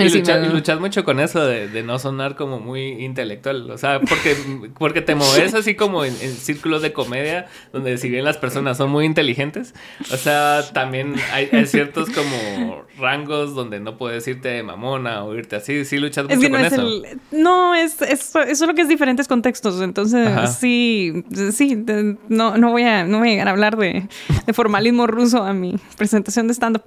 [0.49, 3.71] luchas, mucho con eso de, no sonar como muy intelectual.
[3.71, 4.35] O sea, porque,
[4.77, 8.89] porque te mueves así como en, círculos de comedia, donde si bien las personas son
[8.89, 9.73] muy inteligentes,
[10.11, 15.55] o sea, también hay, ciertos como rangos donde no puedes irte de mamona o irte
[15.55, 15.85] así.
[15.85, 17.01] Sí, luchas mucho con eso.
[17.31, 19.81] no, es, es, es, solo que es diferentes contextos.
[19.81, 21.85] Entonces, sí, sí,
[22.27, 24.07] no, no, voy a, no voy a llegar a hablar de,
[24.53, 26.83] formalismo ruso a mi presentación de stand-up.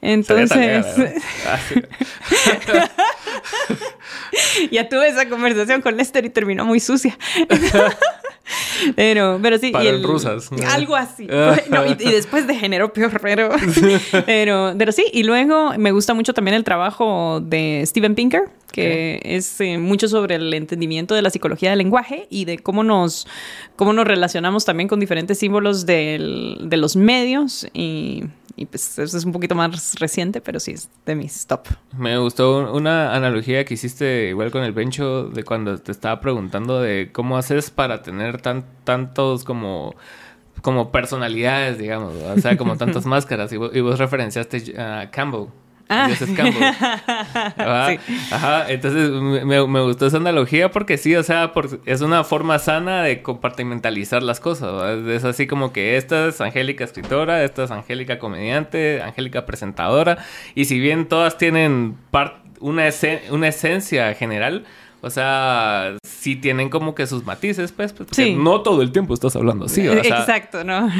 [0.00, 0.86] Entonces.
[4.70, 7.16] ya tuve esa conversación con Lester y terminó muy sucia.
[8.96, 9.70] pero, pero sí.
[9.70, 10.50] Para rusas.
[10.68, 11.28] Algo así.
[11.98, 13.50] y, después degeneró peor, pero,
[14.26, 15.06] pero, pero sí.
[15.12, 18.42] Y luego me gusta mucho también el trabajo de Steven Pinker,
[18.76, 22.84] que es eh, mucho sobre el entendimiento de la psicología del lenguaje y de cómo
[22.84, 23.26] nos,
[23.74, 28.24] cómo nos relacionamos también con diferentes símbolos del, de los medios y
[28.58, 31.66] y pues eso es un poquito más reciente, pero sí es de mis top.
[31.96, 36.80] Me gustó una analogía que hiciste igual con el Bencho de cuando te estaba preguntando
[36.80, 39.94] de cómo haces para tener tan, tantos como
[40.62, 43.52] como personalidades, digamos, o sea, como tantas máscaras.
[43.52, 45.48] Y vos, y vos referenciaste a Campbell.
[45.88, 46.08] Ah.
[48.30, 48.70] Ajá.
[48.70, 51.52] Entonces me, gustó esa analogía porque sí, o sea,
[51.84, 54.98] es una forma sana de compartimentalizar las cosas.
[55.06, 60.18] Es así como que esta es Angélica escritora, esta es Angélica comediante, Angélica presentadora.
[60.54, 61.96] Y si bien todas tienen
[62.60, 62.88] una,
[63.30, 64.64] una esencia general,
[65.06, 69.14] o sea, sí tienen como que sus matices, pues, pues porque no todo el tiempo
[69.14, 69.86] estás hablando así.
[69.86, 70.88] Exacto, ¿no?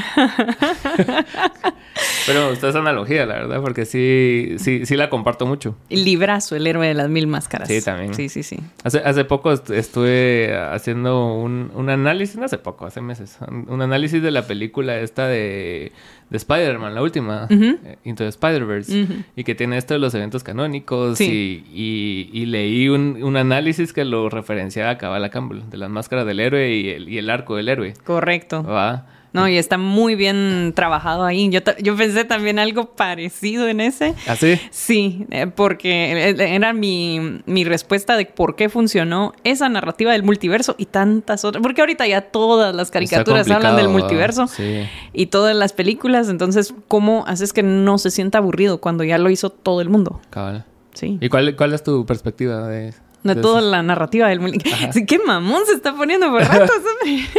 [2.27, 5.77] Pero me gusta esa analogía, la verdad, porque sí, sí, sí la comparto mucho.
[5.89, 7.67] Librazo, el héroe de las mil máscaras.
[7.69, 8.15] Sí, también.
[8.15, 8.59] Sí, sí, sí.
[8.85, 14.23] Hace, hace poco estuve haciendo un, un análisis, no hace poco, hace meses, un análisis
[14.23, 15.93] de la película esta de
[16.31, 20.43] de Spider-Man, la última, eh, Into the Spider-Verse, y que tiene esto de los eventos
[20.43, 25.91] canónicos, y, y, leí un, un, análisis que lo referenciaba a Cabala Campbell, de las
[25.91, 27.95] máscaras del héroe y el, y el arco del héroe.
[28.05, 28.63] Correcto.
[28.63, 29.07] ¿Va?
[29.37, 31.51] No, y está muy bien trabajado ahí.
[31.51, 34.15] Yo, yo pensé también algo parecido en ese.
[34.27, 35.27] ¿Ah, sí?
[35.31, 40.75] Eh, porque eh, era mi, mi, respuesta de por qué funcionó esa narrativa del multiverso
[40.79, 41.63] y tantas otras.
[41.63, 44.47] Porque ahorita ya todas las caricaturas hablan del multiverso
[45.13, 46.31] y todas las películas.
[46.31, 50.21] Entonces, ¿cómo haces que no se sienta aburrido cuando ya lo hizo todo el mundo?
[50.31, 50.65] Cabal.
[50.95, 51.19] Sí.
[51.21, 53.03] ¿Y cuál, cuál es tu perspectiva de eso?
[53.27, 54.41] De toda la narrativa del.
[55.07, 56.77] ¿Qué mamón se está poniendo por ratos?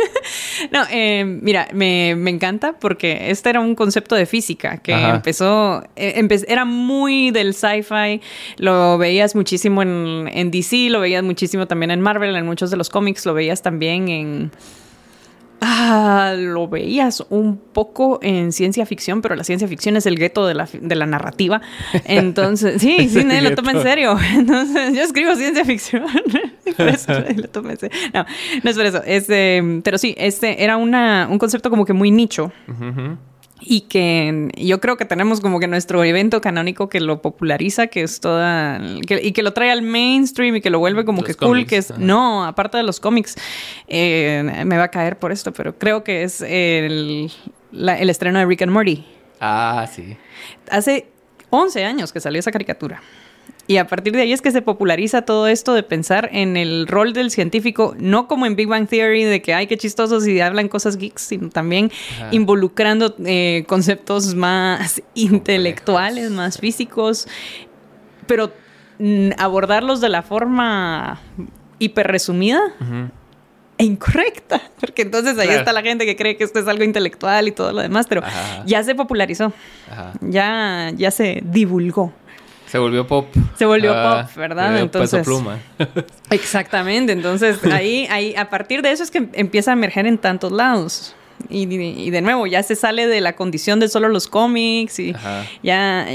[0.71, 6.28] no, eh, mira, me, encanta porque este era un concepto de física que empezó, eh,
[6.47, 8.21] era muy del sci-fi,
[8.58, 12.78] lo veías muchísimo en, en DC, lo veías muchísimo también en Marvel, en muchos de
[12.78, 14.52] los cómics, lo veías también en...
[15.59, 20.45] Ah, lo veías un poco en ciencia ficción, pero la ciencia ficción es el gueto
[20.45, 21.61] de la, de la narrativa.
[22.05, 24.17] Entonces, sí, sí, lo toma en serio.
[24.35, 26.05] Entonces, yo escribo ciencia ficción.
[26.77, 27.97] por eso lo tomo en serio.
[28.13, 28.25] No,
[28.63, 29.01] no es por eso.
[29.05, 32.51] Este, pero sí, este era una, un concepto como que muy nicho
[33.59, 38.03] y que yo creo que tenemos como que nuestro evento canónico que lo populariza, que
[38.03, 41.65] es toda, y que lo trae al mainstream y que lo vuelve como que cool,
[41.65, 43.35] que es, no, aparte de los cómics,
[43.87, 47.31] eh, me va a caer por esto, pero creo que es el,
[47.73, 49.05] el estreno de Rick and Morty.
[49.39, 50.17] Ah, sí.
[50.69, 51.07] Hace
[51.49, 53.01] 11 años que salió esa caricatura.
[53.67, 56.88] Y a partir de ahí es que se populariza todo esto de pensar en el
[56.88, 60.39] rol del científico, no como en Big Bang Theory, de que hay que chistosos y
[60.39, 61.91] hablan cosas geeks, sino también
[62.32, 67.27] involucrando eh, conceptos más intelectuales, más físicos,
[68.25, 68.53] pero
[68.99, 71.19] mm, abordarlos de la forma
[71.77, 72.62] hiper resumida.
[73.80, 77.47] E incorrecta, porque entonces ahí está la gente que cree que esto es algo intelectual
[77.47, 78.23] y todo lo demás, pero
[78.65, 79.51] ya se popularizó,
[80.21, 82.13] ya ya se divulgó.
[82.67, 83.27] Se volvió pop.
[83.56, 84.80] Se volvió ah, pop, ¿verdad?
[84.80, 85.25] Entonces.
[85.25, 85.60] pluma.
[86.30, 87.13] exactamente.
[87.13, 91.15] Entonces, ahí, ahí, a partir de eso es que empieza a emerger en tantos lados.
[91.49, 95.13] Y, y, de nuevo, ya se sale de la condición de solo los cómics y
[95.62, 96.08] ya,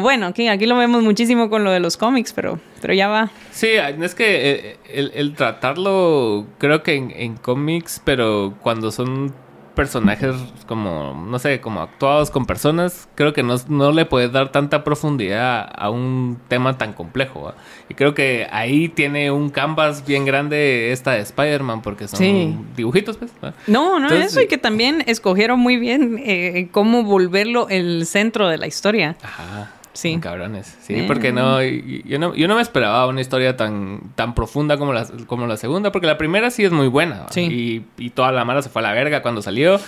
[0.00, 3.30] bueno, aquí, aquí lo vemos muchísimo con lo de los cómics, pero, pero ya va.
[3.50, 9.34] Sí, es que eh, el, el tratarlo, creo que en, en cómics, pero cuando son
[9.80, 14.52] personajes como, no sé, como actuados con personas, creo que no, no le puedes dar
[14.52, 17.54] tanta profundidad a un tema tan complejo.
[17.88, 23.16] Y creo que ahí tiene un canvas bien grande esta de Spider-Man, porque son dibujitos,
[23.16, 23.32] pues.
[23.66, 28.58] No, no, eso, y que también escogieron muy bien eh, cómo volverlo el centro de
[28.58, 29.16] la historia.
[29.22, 29.79] Ajá.
[29.92, 30.18] Sí.
[30.20, 30.78] Cabrones.
[30.80, 34.92] Sí, porque no yo, no, yo no me esperaba una historia tan, tan profunda como
[34.92, 37.26] la, como la segunda, porque la primera sí es muy buena.
[37.30, 37.84] Sí.
[37.98, 39.80] Y, y toda la mala se fue a la verga cuando salió.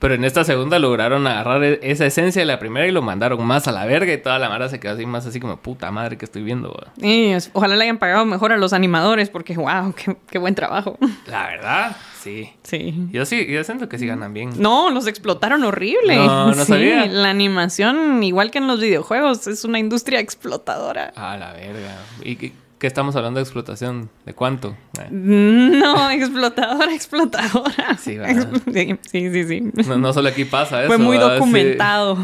[0.00, 3.44] Pero en esta segunda lograron agarrar e-, esa esencia de la primera y lo mandaron
[3.46, 5.90] más a la verga y toda la mara se quedó así más así como puta
[5.90, 6.74] madre que estoy viendo.
[6.98, 10.98] Sí, ojalá le hayan pagado mejor a los animadores porque wow, qué, qué buen trabajo.
[11.26, 12.52] La verdad, sí.
[12.62, 13.08] Sí.
[13.10, 14.50] Yo sí, yo siento que sí ganan bien.
[14.56, 16.16] No, los explotaron horrible.
[16.16, 17.06] No, no sí, sabía.
[17.06, 21.12] La animación, igual que en los videojuegos, es una industria explotadora.
[21.16, 21.96] Ah, la verga.
[22.22, 22.52] ¿Y ¿Qué
[22.86, 24.10] estamos hablando de explotación?
[24.24, 24.76] ¿De cuánto?
[25.10, 27.96] No, explotadora, explotadora.
[27.98, 28.18] Sí,
[28.72, 30.88] sí, sí, sí, No, solo aquí pasa eso.
[30.88, 32.16] Fue muy documentado.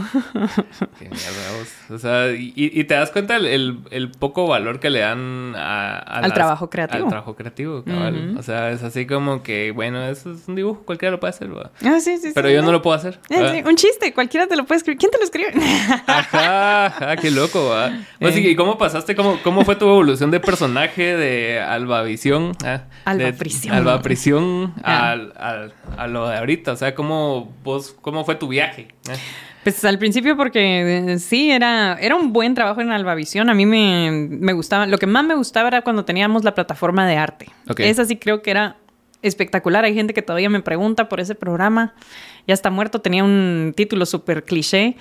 [0.99, 5.55] Qué mierda, O sea, y, te das cuenta el, el, poco valor que le dan
[5.57, 7.05] a, al trabajo creativo.
[7.05, 8.37] Al trabajo creativo, cabal.
[8.39, 11.49] O sea, es así como que, bueno, eso es un dibujo, cualquiera lo puede hacer,
[11.49, 11.71] ¿verdad?
[11.85, 12.33] Ah, sí, sí.
[12.35, 13.19] Pero yo no lo puedo hacer.
[13.31, 14.99] Eh, un chiste, cualquiera te lo puede escribir.
[14.99, 15.53] ¿Quién te lo escribe?
[16.07, 18.01] ajá, ajá, qué loco, ¿verdad?
[18.21, 18.41] Pues, eh.
[18.41, 19.15] ¿Y cómo pasaste?
[19.15, 22.53] ¿Cómo, ¿Cómo fue tu evolución de personaje de Alba Visión.
[22.65, 23.75] Ah, Alba Prisión.
[23.75, 26.73] Alba Prisión a lo de ahorita.
[26.73, 28.89] O sea, ¿cómo, vos, cómo fue tu viaje?
[29.11, 29.15] Ah.
[29.67, 33.51] Pues al principio porque eh, sí, era, era un buen trabajo en Albavisión.
[33.51, 37.17] A mí me, gustaba, lo que más me gustaba era cuando teníamos la plataforma de
[37.17, 37.47] arte.
[37.79, 38.77] Esa sí creo que era
[39.23, 39.85] espectacular.
[39.85, 41.95] Hay gente que todavía me pregunta por ese programa.
[42.47, 44.95] Ya está muerto, tenía un título súper cliché.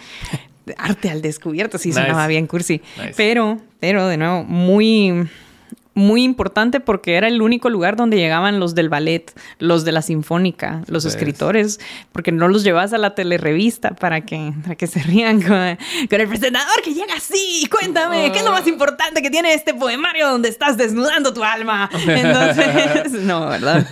[0.78, 2.82] Arte al descubierto, sí, sonaba bien cursi.
[3.16, 5.28] Pero, pero de nuevo, muy
[5.96, 10.02] muy importante porque era el único lugar donde llegaban los del ballet, los de la
[10.02, 11.80] sinfónica, los escritores,
[12.12, 16.28] porque no los llevas a la telerevista para que, para que se rían con, el
[16.28, 17.66] presentador que llega así.
[17.72, 21.90] Cuéntame, ¿qué es lo más importante que tiene este poemario donde estás desnudando tu alma?
[22.08, 23.88] Entonces, no, ¿verdad?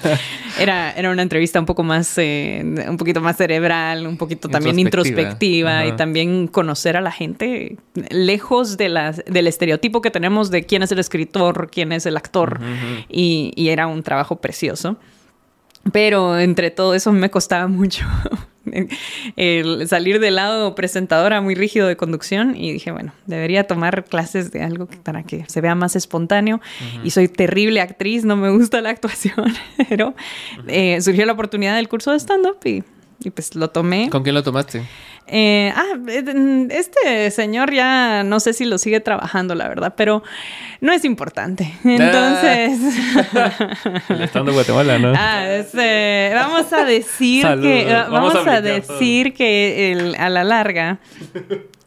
[0.59, 4.77] Era, era una entrevista un poco más, eh, un poquito más cerebral, un poquito también
[4.77, 7.77] introspectiva y también conocer a la gente
[8.09, 12.17] lejos de las, del estereotipo que tenemos de quién es el escritor, quién es el
[12.17, 12.59] actor.
[13.09, 14.97] y, y era un trabajo precioso.
[15.91, 18.05] Pero entre todo eso me costaba mucho
[19.35, 24.51] el salir del lado presentadora muy rígido de conducción y dije, bueno, debería tomar clases
[24.51, 26.61] de algo para que se vea más espontáneo.
[27.03, 29.53] Y soy terrible actriz, no me gusta la actuación,
[29.89, 30.13] pero
[30.67, 32.83] eh, surgió la oportunidad del curso de stand-up y,
[33.21, 34.09] y pues lo tomé.
[34.09, 34.83] ¿Con quién lo tomaste?
[35.27, 40.23] Eh, ah, eh, este señor ya no sé si lo sigue trabajando, la verdad, pero
[40.81, 41.73] no es importante.
[41.83, 42.79] Entonces.
[44.19, 45.13] Estando Guatemala, ¿no?
[45.15, 48.05] Ah, este, vamos a decir que.
[48.09, 50.99] Vamos, a, decir que a la larga.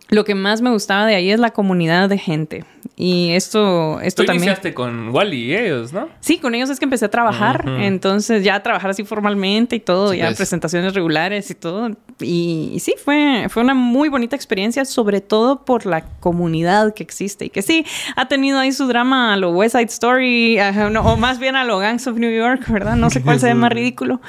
[0.08, 2.64] Lo que más me gustaba de ahí es la comunidad de gente.
[2.98, 4.44] Y esto, esto Tú también.
[4.44, 6.08] iniciaste con Wally y ellos, ¿no?
[6.20, 7.64] Sí, con ellos es que empecé a trabajar.
[7.80, 10.36] Entonces, ya a trabajar así formalmente y todo, ya pues.
[10.38, 11.90] presentaciones regulares y todo.
[12.20, 17.46] Y, sí, fue, fue una muy bonita experiencia, sobre todo por la comunidad que existe.
[17.46, 20.58] Y que sí, ha tenido ahí su drama a lo West Side Story,
[21.02, 22.96] o más bien a lo Gangs of New York, ¿verdad?
[22.96, 24.20] No sé cuál se ve más ridículo.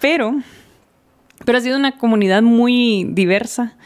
[0.00, 0.34] pero
[1.44, 3.76] pero ha sido una comunidad muy diversa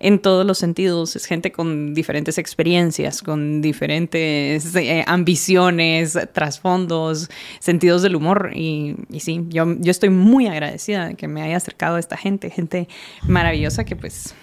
[0.00, 1.14] en todos los sentidos.
[1.14, 8.50] Es gente con diferentes experiencias, con diferentes eh, ambiciones, trasfondos, sentidos del humor.
[8.54, 12.16] Y, y, sí, yo, yo estoy muy agradecida de que me haya acercado a esta
[12.16, 12.88] gente, gente
[13.22, 14.34] maravillosa que pues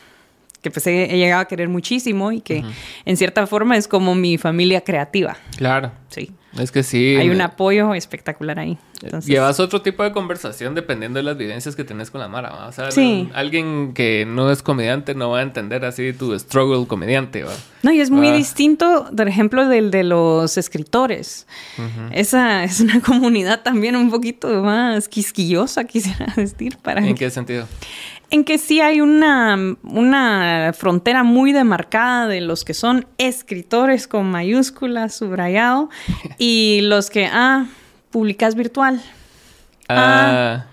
[0.62, 2.63] que pues he, llegado a querer muchísimo y que
[3.05, 5.38] en cierta forma es como mi familia creativa.
[5.57, 5.91] Claro.
[6.10, 6.31] Sí.
[6.58, 7.16] Es que sí.
[7.16, 8.78] Hay un apoyo espectacular ahí.
[9.26, 12.68] Llevas otro tipo de conversación dependiendo de las vivencias que tenés con la Mara.
[12.68, 12.90] O sea,
[13.34, 17.44] alguien que no es comediante no va a entender así tu struggle comediante.
[17.44, 17.54] ¿va?
[17.84, 21.48] No, y es muy distinto, por ejemplo, del de los escritores.
[22.12, 26.78] Esa es una comunidad también un poquito más quisquillosa, quisiera decir.
[26.82, 27.68] Para ¿En qué sentido?
[28.32, 34.32] En que sí hay una, una frontera muy demarcada de los que son escritores con
[34.32, 35.89] mayúsculas, subrayado,
[36.38, 37.65] y los que, ah,
[38.10, 39.02] publicas virtual.
[39.89, 40.63] Ah.
[40.63, 40.65] ah.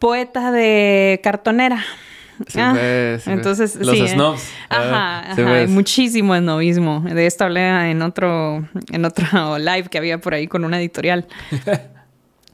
[0.00, 1.84] Poeta de cartonera.
[2.56, 2.74] ah,
[3.26, 4.50] entonces, los sí, snobs.
[4.68, 7.02] Ajá, ah, ajá hay muchísimo snobismo.
[7.02, 11.28] De esto hablé en otro, en otro live que había por ahí con una editorial.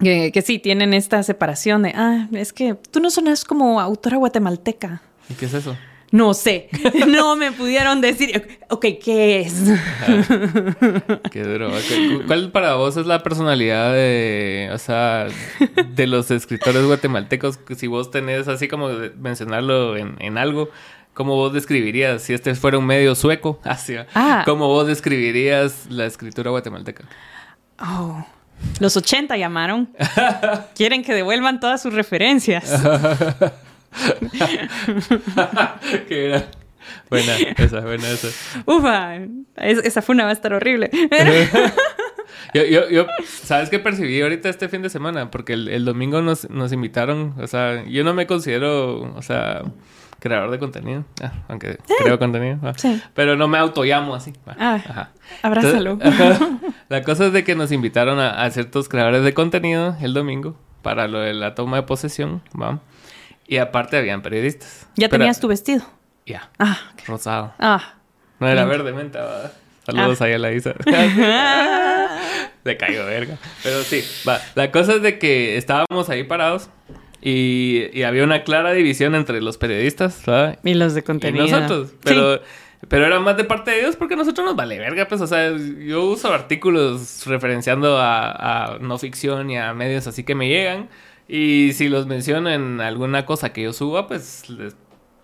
[0.01, 4.17] que, que, sí, tienen esta separación de, ah, es que tú no sonas como autora
[4.17, 5.03] guatemalteca.
[5.29, 5.77] ¿Y qué es eso?
[6.11, 6.69] No sé.
[7.09, 8.59] No me pudieron decir.
[8.69, 9.65] Ok, ¿qué es?
[11.31, 11.71] Qué duro.
[12.27, 15.27] ¿Cuál para vos es la personalidad de, o sea,
[15.95, 17.59] de los escritores guatemaltecos?
[17.77, 20.71] Si vos tenés así como mencionarlo en, en algo,
[21.15, 24.43] ¿cómo vos describirías, si este fuera un medio sueco, hacia, ah.
[24.45, 27.05] cómo vos describirías la escritura guatemalteca?
[27.81, 28.25] Oh.
[28.81, 29.91] Los 80 llamaron.
[30.75, 32.71] Quieren que devuelvan todas sus referencias.
[36.09, 36.45] Qué
[37.11, 38.29] Buena, esa, buena esa.
[38.67, 39.19] Ufa,
[39.57, 40.91] esa funa va a estar horrible.
[42.55, 45.31] yo, yo, yo, ¿sabes qué percibí ahorita este fin de semana?
[45.31, 49.63] Porque el, domingo nos, nos, invitaron, o sea, yo no me considero, o sea,
[50.19, 53.01] creador de contenido, ah, aunque creo contenido, ah, sí.
[53.15, 54.33] pero no me autollamo así.
[54.47, 55.11] Ah, ajá.
[55.43, 55.99] Abrázalo.
[56.89, 60.57] la cosa es de que nos invitaron a, a, ciertos creadores de contenido el domingo
[60.83, 62.81] para lo de la toma de posesión, ¿va?
[63.47, 64.87] Y aparte habían periodistas.
[64.97, 65.85] ¿Ya tenías tu vestido?
[66.27, 66.51] Ya.
[66.59, 66.79] Ah.
[67.07, 67.55] Rosado.
[67.59, 67.95] Ah.
[68.39, 69.53] No era verde menta,
[69.85, 70.25] Saludos ah.
[70.27, 70.75] ahí a la Isa.
[72.65, 73.39] Le caigo verga.
[73.63, 74.39] Pero sí, va.
[74.55, 76.69] La cosa es de que estábamos ahí parados
[77.21, 80.59] y, y había una clara división entre los periodistas, ¿verdad?
[80.65, 81.47] Y los de contenido.
[81.47, 81.93] Y nosotros.
[82.03, 82.41] Pero,
[82.89, 85.27] pero era más de parte de ellos porque a nosotros nos vale verga, pues, o
[85.27, 90.49] sea, yo uso artículos referenciando a, a no ficción y a medios así que me
[90.49, 90.89] llegan.
[91.27, 94.75] Y si los menciono en alguna cosa que yo suba, pues les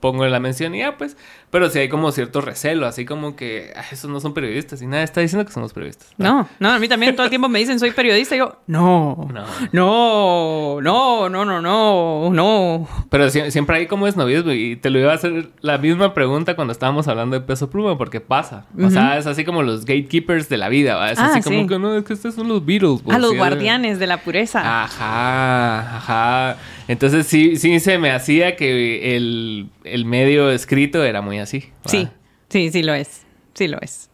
[0.04, 1.16] pongo en la mención y ya, pues.
[1.50, 4.86] Pero sí hay como cierto recelo, así como que ah, esos no son periodistas y
[4.86, 6.08] nada, está diciendo que somos periodistas.
[6.18, 6.48] No, ah.
[6.58, 9.46] no, a mí también todo el tiempo me dicen soy periodista y yo, no, no,
[9.72, 12.30] no, no, no, no, no.
[12.30, 12.88] no.
[13.08, 16.72] Pero siempre hay como esnovismo y te lo iba a hacer la misma pregunta cuando
[16.72, 18.66] estábamos hablando de peso pluma, porque pasa.
[18.78, 21.10] O sea, es así como los gatekeepers de la vida.
[21.10, 23.00] Es así ah, como que no, es que estos son los Beatles.
[23.00, 24.84] A pues, los guardianes de la pureza.
[24.84, 26.56] Ajá, ajá.
[26.88, 29.70] Entonces sí, sí se me hacía que el,
[30.04, 31.64] medio escrito era muy así.
[31.86, 32.08] Sí,
[32.48, 33.22] sí, sí lo es.
[33.54, 34.10] Sí lo es.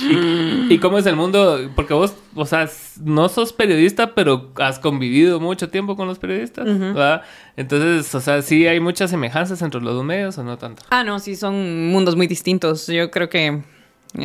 [0.70, 1.70] ¿Y, cómo es el mundo?
[1.76, 2.70] Porque vos, o sea,
[3.02, 7.20] no sos periodista, pero has convivido mucho tiempo con los periodistas, ¿verdad?
[7.58, 10.82] Entonces, o sea, sí hay muchas semejanzas entre los dos medios o no tanto.
[10.88, 12.86] Ah, no, sí, son mundos muy distintos.
[12.86, 13.62] Yo creo que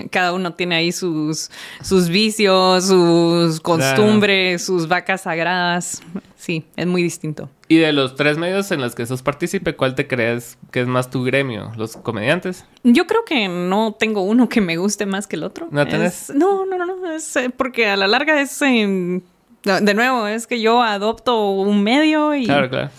[0.10, 1.50] cada uno tiene ahí sus,
[1.82, 6.02] sus vicios, sus costumbres, sus vacas sagradas.
[6.36, 7.50] Sí, es muy distinto.
[7.68, 10.88] Y de los tres medios en los que sos partícipe, ¿cuál te crees que es
[10.88, 11.72] más tu gremio?
[11.78, 12.66] ¿Los comediantes?
[12.84, 15.68] Yo creo que no tengo uno que me guste más que el otro.
[15.72, 16.32] ¿No tenés?
[16.34, 18.60] no, no, no, Es eh, porque a la larga es...
[18.60, 22.46] de nuevo, es que yo adopto un medio y...
[22.46, 22.90] Claro, claro.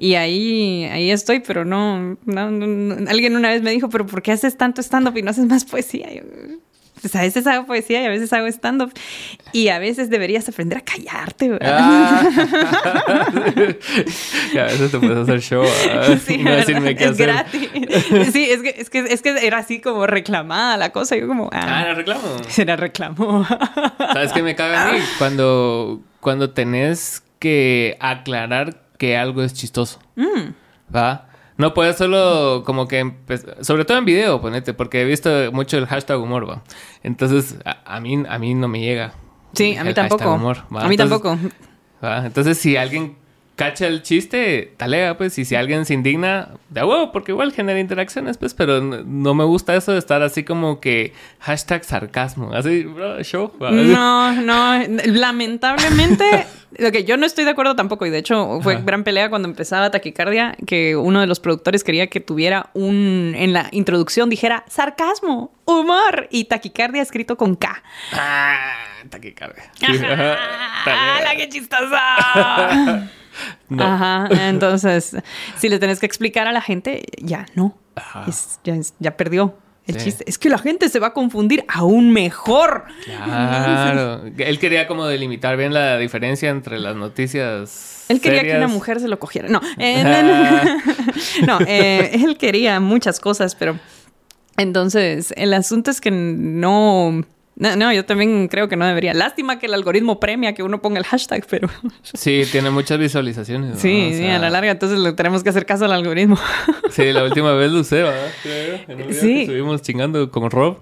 [0.00, 2.16] Y ahí, ahí estoy, pero no,
[3.06, 5.64] Alguien una vez me dijo, pero ¿por qué haces tanto stand-up y no haces más
[5.64, 6.08] poesía?
[7.00, 8.92] pues a veces hago poesía y a veces hago stand-up.
[9.52, 12.28] Y a veces deberías aprender a callarte, ah.
[14.52, 15.64] y a veces te puedes hacer show.
[16.26, 17.68] Sí, no decirme qué es gratis.
[18.32, 21.16] Sí, es que, es, que, es que era así como reclamada la cosa.
[21.16, 21.48] Yo como...
[21.52, 22.36] Ah, ah era reclamo.
[22.56, 23.46] Era reclamo.
[23.98, 24.98] ¿Sabes qué me caga a mí?
[25.18, 29.98] Cuando, cuando tenés que aclarar que algo es chistoso.
[30.14, 30.94] Mm.
[30.94, 31.26] ¿Va?
[31.56, 33.14] No puedes solo como que...
[33.62, 36.62] Sobre todo en video, ponete, porque he visto mucho el hashtag humor, ¿va?
[37.02, 39.14] Entonces, a, mí, a mí no me llega.
[39.54, 40.54] Sí, a mí tampoco.
[40.78, 41.38] A mí tampoco.
[42.04, 42.26] ¿va?
[42.26, 43.16] Entonces, si alguien
[43.60, 47.78] cacha el chiste, talega, pues, y si alguien se indigna, de huevo, porque igual genera
[47.78, 52.84] interacciones, pues, pero no, me gusta eso de estar así como que hashtag sarcasmo, así,
[52.84, 53.52] bro, show.
[53.60, 56.46] No, no, lamentablemente,
[56.90, 59.90] que yo no estoy de acuerdo tampoco, y de hecho fue gran pelea cuando empezaba
[59.90, 65.52] Taquicardia, que uno de los productores quería que tuviera un, en la introducción dijera sarcasmo,
[65.66, 67.82] humor, y Taquicardia escrito con K.
[68.14, 68.72] Ah,
[69.10, 69.70] taquicardia.
[70.86, 73.10] ¡Ah, la que chistosa!
[73.78, 75.16] Ajá, entonces,
[75.56, 77.76] si le tenés que explicar a la gente, ya no,
[78.98, 79.56] ya, perdió.
[79.86, 82.84] El chiste es que la gente se va a confundir aún mejor.
[83.04, 84.24] Claro.
[84.38, 88.04] Él quería como delimitar bien la diferencia entre las noticias.
[88.08, 89.48] Él quería que una mujer se lo cogiera.
[89.48, 90.76] No, eh,
[91.44, 93.80] no, eh, él quería muchas cosas, pero
[94.56, 97.24] entonces el asunto es que no
[97.60, 99.12] no, no, yo también creo que no debería.
[99.12, 101.68] Lástima que el algoritmo premia que uno ponga el hashtag, pero...
[102.02, 103.78] Sí, tiene muchas visualizaciones.
[103.78, 106.38] Sí, sí, a la larga, entonces le tenemos que hacer caso al algoritmo.
[106.90, 108.28] Sí, la última vez lo usé, ¿verdad?
[108.88, 109.42] En un sí.
[109.42, 110.78] estuvimos chingando con Rob.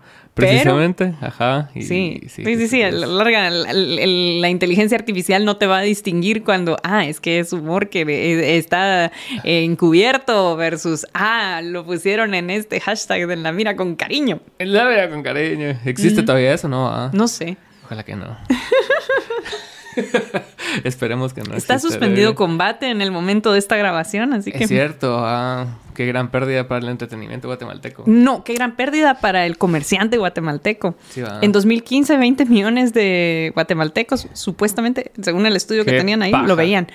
[0.47, 1.71] Precisamente, ajá.
[1.75, 1.83] sí,
[2.29, 6.77] sí, sí, sí, a la larga la inteligencia artificial no te va a distinguir cuando,
[6.83, 9.13] ah, es que es humor que eh, está
[9.45, 14.41] encubierto versus, ah, lo pusieron en este hashtag de la mira con cariño.
[14.59, 15.79] En la mira con cariño.
[15.85, 17.11] ¿Existe todavía eso, no?
[17.13, 17.57] No sé.
[17.85, 18.37] Ojalá que no.
[20.85, 21.55] Esperemos que no.
[21.55, 24.65] Está suspendido combate en el momento de esta grabación, así que.
[24.65, 28.05] Es cierto, ah, qué gran pérdida para el entretenimiento guatemalteco.
[28.07, 30.97] No, qué gran pérdida para el comerciante guatemalteco.
[31.43, 36.89] en 2015, 20 millones de guatemaltecos, supuestamente, según el estudio que tenían ahí, lo veían.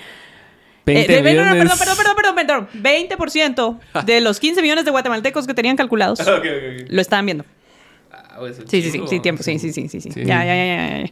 [0.86, 1.54] 20 eh, millones...
[1.54, 2.82] perdón, perdón, perdón, perdón, perdón.
[2.82, 6.18] 20% de los 15 millones de guatemaltecos que tenían calculados
[6.88, 7.44] lo estaban viendo.
[8.36, 10.10] Ah, sí, sí, sí, sí, tiempo, sí, sí, sí, sí, sí.
[10.16, 11.10] Ya, ya, ya, ya.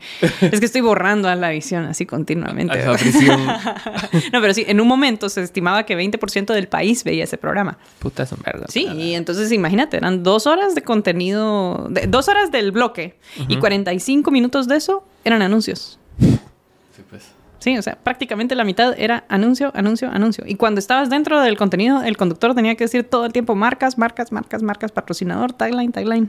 [0.48, 2.76] es que estoy borrando a la visión así continuamente.
[4.32, 7.78] no, pero sí, en un momento se estimaba que 20% del país veía ese programa.
[8.00, 8.66] Puta, son verga.
[8.68, 13.16] Sí, y entonces imagínate, eran dos horas de contenido, dos horas del bloque
[13.48, 16.00] y 45 minutos de eso eran anuncios.
[16.18, 17.22] Sí, pues.
[17.60, 20.42] Sí, o sea, prácticamente la mitad era anuncio, anuncio, anuncio.
[20.48, 23.96] Y cuando estabas dentro del contenido, el conductor tenía que decir todo el tiempo marcas,
[23.96, 26.28] marcas, marcas, marcas, patrocinador, tagline, tagline.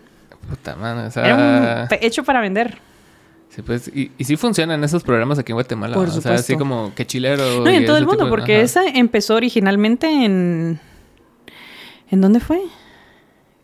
[0.49, 1.25] Puta madre, o sea...
[1.25, 2.77] Era hecho para vender.
[3.53, 5.93] Sí, pues, y, y sí funcionan esos programas aquí en Guatemala.
[5.93, 7.61] Por o sea, así como que chilero.
[7.61, 10.79] No, y en todo el mundo, porque esa empezó originalmente en.
[12.09, 12.61] ¿En dónde fue?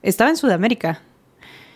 [0.04, 1.02] Estaba en Sudamérica.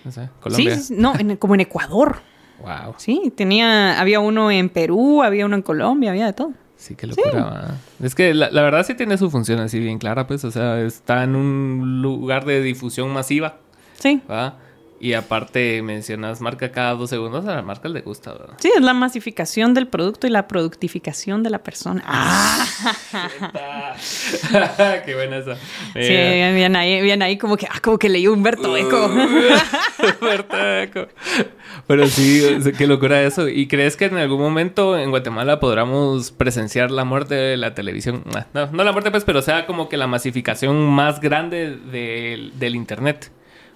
[0.05, 0.77] No sé, Colombia.
[0.77, 2.21] Sí, no, como en Ecuador.
[2.61, 2.93] Wow.
[2.97, 6.53] Sí, tenía, había uno en Perú, había uno en Colombia, había de todo.
[6.77, 7.77] Sí, que locura.
[7.99, 10.45] Es que la, la, verdad sí tiene su función así bien clara, pues.
[10.45, 13.57] O sea, está en un lugar de difusión masiva.
[13.97, 14.21] Sí.
[14.29, 14.59] ¿va?
[15.03, 18.55] Y aparte mencionas marca cada dos segundos, a la marca le gusta, ¿verdad?
[18.57, 22.01] Sí, es la masificación del producto y la productificación de la persona.
[22.05, 22.65] ¡Ah!
[25.05, 25.55] ¡Qué buena esa!
[25.93, 29.07] Sí, bien ahí, bien ahí como que, ah, como que leí Humberto Eco.
[30.21, 31.07] Humberto Eco.
[31.85, 32.41] Pero sí,
[32.77, 33.49] qué locura eso.
[33.49, 38.23] ¿Y crees que en algún momento en Guatemala podamos presenciar la muerte de la televisión?
[38.53, 43.33] No, no la muerte pues, pero sea como que la masificación más grande del internet.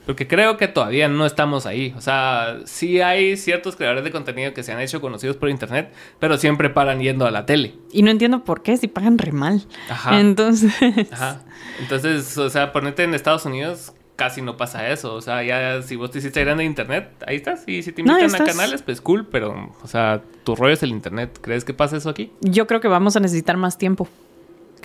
[0.08, 1.94] Porque creo que todavía no estamos ahí.
[1.98, 5.92] O sea, sí hay ciertos creadores de contenido que se han hecho conocidos por internet,
[6.18, 7.76] pero siempre paran yendo a la tele.
[7.92, 9.68] Y no entiendo por qué, si pagan re mal.
[9.90, 10.18] Ajá.
[10.18, 10.74] Entonces.
[11.12, 11.42] Ajá.
[11.82, 15.14] Entonces, o sea, ponerte en Estados Unidos casi no pasa eso.
[15.14, 17.68] O sea, ya si vos te hiciste grande de internet, ahí estás.
[17.68, 20.92] Y si te invitan a canales, pues cool, pero, o sea, tu rollo es el
[20.92, 21.38] internet.
[21.42, 22.32] ¿Crees que pasa eso aquí?
[22.40, 24.08] Yo creo que vamos a necesitar más tiempo.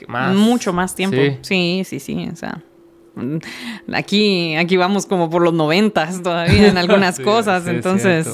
[0.09, 0.35] ¿Más?
[0.35, 1.17] Mucho más tiempo.
[1.43, 2.29] Sí, sí, sí, sí.
[2.33, 2.61] O sea.
[3.15, 3.37] Mm,
[3.93, 8.29] aquí, aquí vamos como por los noventas todavía en algunas cosas, entonces...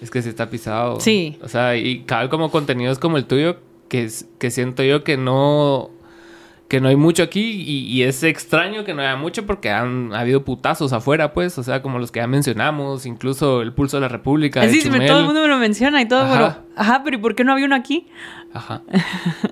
[0.00, 0.98] Es, que se está pisado.
[0.98, 1.36] Sí.
[1.42, 5.90] O sea, y cada como contenidos como el tuyo, que, que siento yo que no
[6.70, 10.20] que no hay mucho aquí y, es extraño que no haya mucho porque han ha
[10.20, 14.02] habido putazos afuera, pues, o sea, como los que ya mencionamos, incluso el Pulso de
[14.02, 14.66] la República.
[14.68, 17.42] Sí, todo el mundo me lo menciona y todo, pero, ajá, pero ¿y por qué
[17.42, 18.06] no había uno aquí?
[18.52, 18.82] Ajá.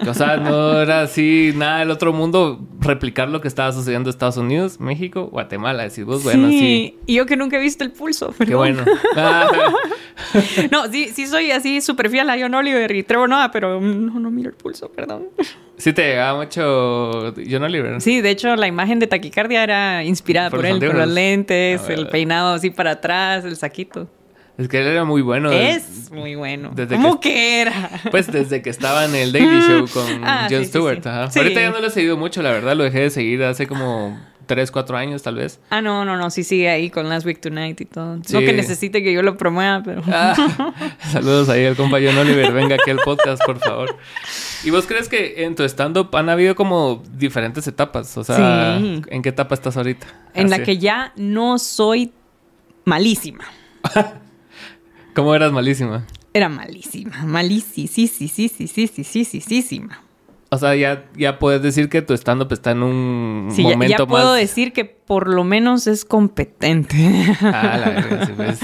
[0.07, 4.11] O sea, no era así nada del otro mundo replicar lo que estaba sucediendo en
[4.11, 5.85] Estados Unidos, México, Guatemala.
[5.85, 6.99] Decís vos, bueno, sí.
[7.07, 8.35] Y yo que nunca he visto el pulso.
[8.45, 8.85] Qué bueno.
[10.73, 14.19] no, sí, sí soy así súper fiel a John Oliver y Trevor Noah, pero no,
[14.19, 15.29] no miro el pulso, perdón.
[15.77, 18.01] Sí te llegaba mucho John Oliver.
[18.01, 22.09] Sí, de hecho la imagen de taquicardia era inspirada por, él, con los lentes, el
[22.09, 24.09] peinado así para atrás, el saquito.
[24.59, 25.53] Es que él era muy bueno.
[25.53, 26.73] Es muy bueno.
[26.89, 27.91] ¿Cómo que, era?
[28.11, 31.07] Pues desde que estaba en el Daily Show con ah, Jon Stewart.
[31.07, 32.75] Ahorita ya no lo he seguido mucho, la verdad.
[32.75, 35.61] Lo dejé de seguir hace como 3, 4 años tal vez.
[35.71, 36.29] Ah, no, no, no.
[36.31, 38.17] Sí sigue ahí con Last Week Tonight y todo.
[38.17, 40.03] No que necesite que yo lo promueva, pero...
[40.09, 40.35] Ah,
[41.13, 42.51] saludos ahí al compañero Oliver.
[42.51, 43.97] Venga aquí al podcast, por favor.
[44.65, 48.19] ¿Y vos crees que en tu stand-up han habido como diferentes etapas?
[48.19, 50.09] O sea, ¿en qué etapa estás ahorita?
[50.35, 52.11] En la que ya no soy
[52.85, 53.45] malísima.
[55.19, 56.07] ¿Cómo eras malísima?
[56.33, 59.83] Era malísima, malísima, sí, sí, sí, sí, sí, sí, sí, sí, sí, sí.
[60.51, 63.99] O sea, ya, ya puedes decir que tu stand-up está en un sí, momento ya,
[63.99, 66.97] ya puedo decir que por lo menos es competente.
[67.41, 68.61] Ah, la verdad, sí, pues.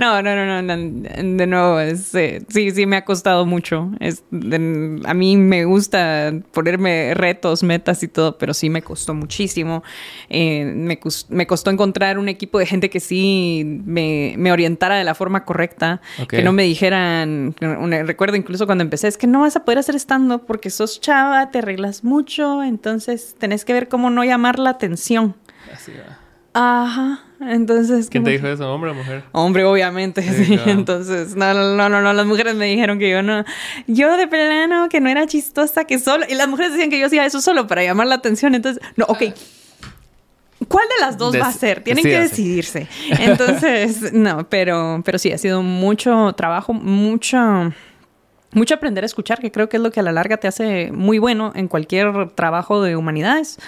[0.00, 3.92] No, no, no, no, de nuevo, es, eh, sí, sí me ha costado mucho.
[4.00, 9.84] Es, a mí me gusta ponerme retos, metas y todo, pero sí me costó muchísimo.
[10.30, 15.04] Eh, me, me, costó encontrar un equipo de gente que sí me, me orientara de
[15.04, 19.54] la forma correcta, que no me dijeran, recuerdo incluso cuando empecé, es que no vas
[19.54, 24.10] a poder hacer stand-up porque sos chava, te arreglas mucho, entonces tenés que ver cómo
[24.10, 25.34] no llamar la atención.
[25.72, 26.18] Así va.
[26.54, 27.24] Ajá.
[27.40, 28.08] Entonces.
[28.08, 29.24] ¿Quién te dijo eso, hombre o mujer?
[29.32, 30.58] Hombre, obviamente, sí.
[30.66, 33.44] Entonces, no, no, no, no, las mujeres me dijeron que yo no.
[33.86, 36.24] Yo de plano, que no era chistosa, que solo.
[36.28, 38.54] Y las mujeres decían que yo hacía eso solo para llamar la atención.
[38.54, 39.22] Entonces, no, ok.
[40.68, 41.82] ¿Cuál de las dos va a ser?
[41.82, 42.88] Tienen que decidirse.
[43.18, 47.72] Entonces, no, pero, pero sí, ha sido mucho trabajo, mucho
[48.54, 50.90] mucho aprender a escuchar, que creo que es lo que a la larga te hace
[50.92, 53.58] muy bueno en cualquier trabajo de humanidades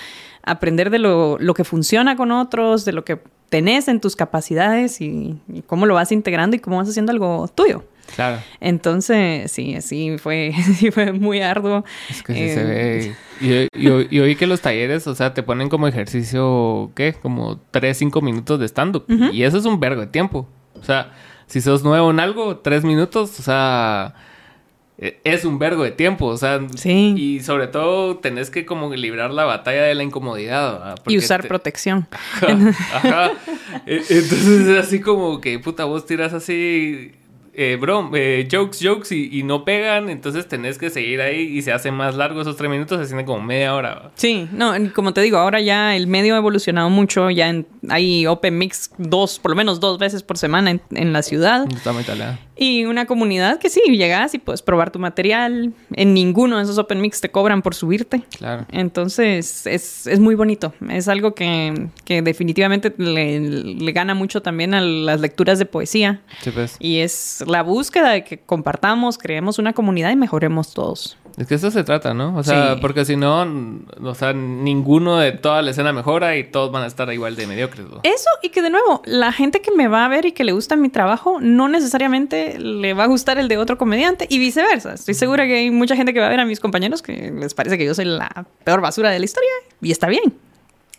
[0.47, 5.01] aprender de lo, lo, que funciona con otros, de lo que tenés en tus capacidades
[5.01, 7.85] y, cómo lo vas integrando y cómo vas haciendo algo tuyo.
[8.15, 8.41] Claro.
[8.61, 11.85] Entonces, sí, sí fue, sí fue muy arduo.
[12.09, 13.17] Es que sí se ve.
[13.43, 17.15] Eh, y, oí que los talleres, o sea, te ponen como ejercicio, ¿qué?
[17.15, 19.05] Como 3, 5 minutos de stand-up.
[19.33, 20.49] Y eso es un vergo de tiempo.
[20.81, 21.13] O sea,
[21.47, 24.15] si sos nuevo en algo, 3 minutos, o sea
[24.99, 27.15] es un vergo de tiempo, o sea, sí.
[27.17, 30.97] y sobre todo tenés que como librar la batalla de la incomodidad.
[31.07, 32.07] Y usar protección.
[32.95, 33.33] Ajá,
[33.87, 37.13] e, Entonces es así como que, puta, vos tiras así
[37.59, 41.73] eh, bro, eh, jokes, jokes y, no pegan, entonces tenés que seguir ahí y se
[41.73, 44.11] hace más largo esos tres minutos, se siente como media hora.
[44.15, 47.55] Sí, no, como te digo, ahora ya el medio ha evolucionado mucho, ya
[47.89, 51.67] hay Open Mix dos, por lo menos dos veces por semana en, la ciudad.
[51.73, 52.05] Está muy
[52.57, 55.75] y una comunidad que sí, llegas y puedes probar tu material.
[55.93, 58.23] En ninguno de esos Open Mix te cobran por subirte.
[58.39, 58.67] Claro.
[58.73, 60.73] Entonces es, es muy bonito.
[60.89, 66.23] Es algo que, que definitivamente le, le, gana mucho también a las lecturas de poesía.
[66.41, 66.77] Sí, pues.
[66.79, 71.19] Y es la búsqueda de que compartamos, creemos una comunidad y mejoremos todos.
[71.37, 72.35] Es que eso se trata, ¿no?
[72.37, 73.47] O sea, porque si no,
[74.03, 77.47] o sea, ninguno de toda la escena mejora y todos van a estar igual de
[77.47, 77.87] mediocres.
[78.05, 80.53] Eso y que de nuevo, la gente que me va a ver y que le
[80.53, 84.95] gusta mi trabajo no necesariamente le va a gustar el de otro comediante y viceversa.
[84.95, 87.53] Estoy segura que hay mucha gente que va a ver a mis compañeros que les
[87.53, 89.51] parece que yo soy la peor basura de la historia
[89.83, 90.35] y está bien.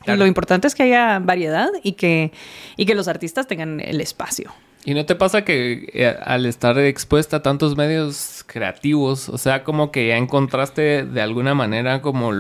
[0.06, 2.32] Lo importante es que haya variedad y que,
[2.78, 4.54] y que los artistas tengan el espacio.
[4.86, 9.64] ¿Y no te pasa que eh, al estar expuesta a tantos medios creativos, o sea,
[9.64, 12.32] como que ya encontraste de alguna manera como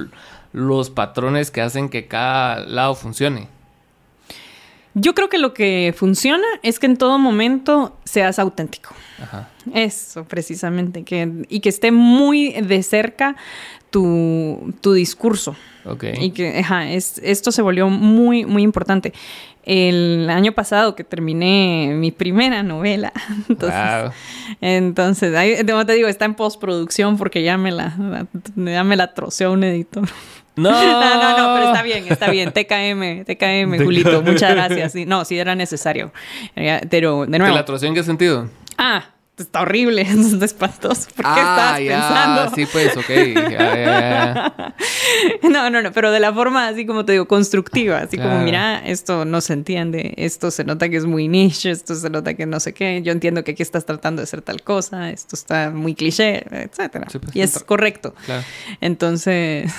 [0.54, 3.50] los patrones que hacen que cada lado funcione?
[5.00, 8.96] Yo creo que lo que funciona es que en todo momento seas auténtico.
[9.22, 9.50] Ajá.
[9.74, 11.04] Eso, precisamente.
[11.04, 13.36] Que, y que esté muy de cerca
[13.92, 15.56] tu, tu discurso.
[15.86, 16.06] Ok.
[16.20, 19.14] Y que, ajá, es, esto se volvió muy, muy importante
[19.68, 23.11] el año pasado que terminé mi primera novela.
[23.49, 24.13] Entonces,
[24.61, 29.51] entonces ahí, te digo, está en postproducción porque ya me la, ya me la troceó
[29.51, 30.07] un editor.
[30.57, 30.72] No.
[30.72, 32.51] no, no, no, pero está bien, está bien.
[32.51, 34.95] TKM, TKM, Julito, muchas gracias.
[35.05, 36.11] no, sí era necesario.
[36.89, 37.53] Pero, de nuevo.
[37.53, 38.49] ¿Te la troceó en qué sentido?
[38.76, 39.03] Ah,
[39.44, 41.08] está horrible, es espantoso.
[41.16, 42.56] ¿Por qué ah, estás pensando?
[42.56, 43.10] Sí, pues, ok.
[45.50, 48.80] no, no, no, pero de la forma así como te digo, constructiva, así como, mira,
[48.86, 52.46] esto no se entiende, esto se nota que es muy niche, esto se nota que
[52.46, 55.70] no sé qué, yo entiendo que aquí estás tratando de hacer tal cosa, esto está
[55.70, 57.08] muy cliché, etcétera.
[57.12, 58.16] Pues, y es correcto.
[58.82, 59.72] Entonces,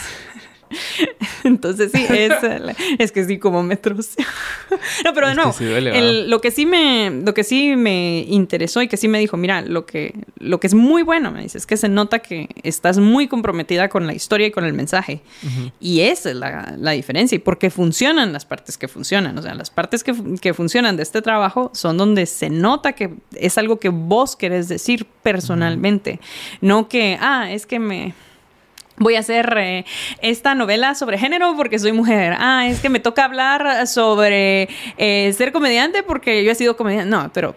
[1.44, 2.32] Entonces sí, es,
[2.98, 4.10] es que sí, como metros.
[5.04, 5.54] no, pero de nuevo,
[6.26, 9.62] lo, que sí me, lo que sí me interesó y que sí me dijo, mira,
[9.62, 12.98] lo que, lo que es muy bueno, me dice, es que se nota que estás
[12.98, 15.20] muy comprometida con la historia y con el mensaje.
[15.80, 19.36] Y esa es la, la, diferencia y porque funcionan las partes que funcionan.
[19.38, 23.10] O sea, las partes que, que, funcionan de este trabajo son donde se nota que
[23.34, 26.20] es algo que vos querés decir personalmente.
[26.60, 28.14] No que, ah, es que me
[28.98, 29.84] voy a hacer eh,
[30.22, 32.34] esta novela sobre género porque soy mujer.
[32.38, 37.10] Ah, es que me toca hablar sobre eh, ser comediante porque yo he sido comediante.
[37.10, 37.54] No, pero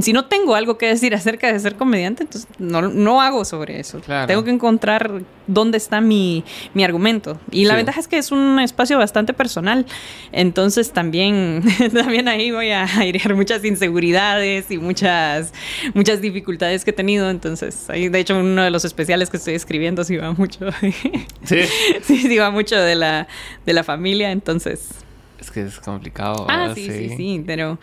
[0.00, 3.80] si no tengo algo que decir acerca de ser comediante, entonces no, no hago sobre
[3.80, 4.00] eso.
[4.26, 7.40] Tengo que encontrar dónde está mi, mi argumento.
[7.50, 9.84] Y la ventaja es que es un espacio bastante personal.
[10.30, 15.52] Entonces también, también ahí voy a airear muchas inseguridades y muchas,
[15.92, 17.28] muchas dificultades que he tenido.
[17.28, 20.70] Entonces, ahí de hecho uno de los especiales que estoy escribiendo sí va mucho.
[21.44, 21.62] sí.
[22.02, 23.26] sí, sí va mucho de la,
[23.66, 24.30] de la familia.
[24.30, 24.88] Entonces...
[25.40, 26.46] Es que es complicado.
[26.48, 27.78] Ah, sí, sí, sí, pero,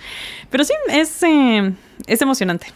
[0.50, 1.74] pero sí, es, eh,
[2.06, 2.68] es emocionante.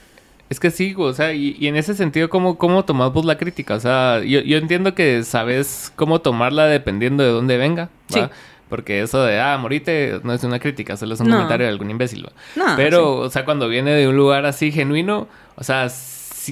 [0.50, 3.76] Es que sí, o sea, y, en ese sentido, ¿cómo, ¿cómo tomás vos la crítica?
[3.76, 8.28] O sea, yo, yo entiendo que sabes cómo tomarla dependiendo de dónde venga, ¿va?
[8.28, 8.34] Sí.
[8.68, 11.90] Porque eso de, ah, morite, no es una crítica, solo es un comentario de algún
[11.90, 12.28] imbécil.
[12.56, 15.90] No, Pero, o sea, cuando viene de un lugar así genuino, o sea,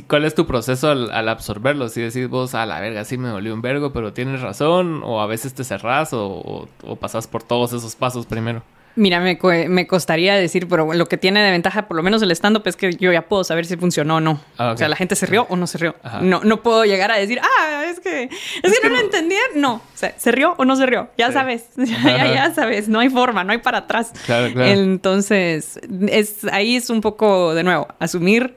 [0.08, 1.90] ¿cuál es tu proceso al, absorberlo?
[1.90, 5.22] Si decís vos, a la verga, sí me dolió un vergo, pero tienes razón, o
[5.22, 8.62] a veces te cerrás, o, o, pasas por todos esos pasos primero.
[8.96, 9.38] Mira, me,
[9.70, 12.76] me, costaría decir, pero lo que tiene de ventaja, por lo menos el stand-up, es
[12.76, 14.42] que yo ya puedo saber si funcionó o no.
[14.58, 15.96] Ah, o sea, la gente se rió o no se rió.
[16.22, 19.36] No, no puedo llegar a decir, ah, es que, es, que, no lo entendí.
[19.56, 21.10] No, o sea, ¿se rió o no se rió?
[21.18, 24.12] Ya sabes, ya, ya, sabes, no hay forma, no hay para atrás.
[24.26, 24.70] Claro, claro.
[24.70, 25.80] Entonces,
[26.10, 28.56] es, ahí es un poco, de nuevo, asumir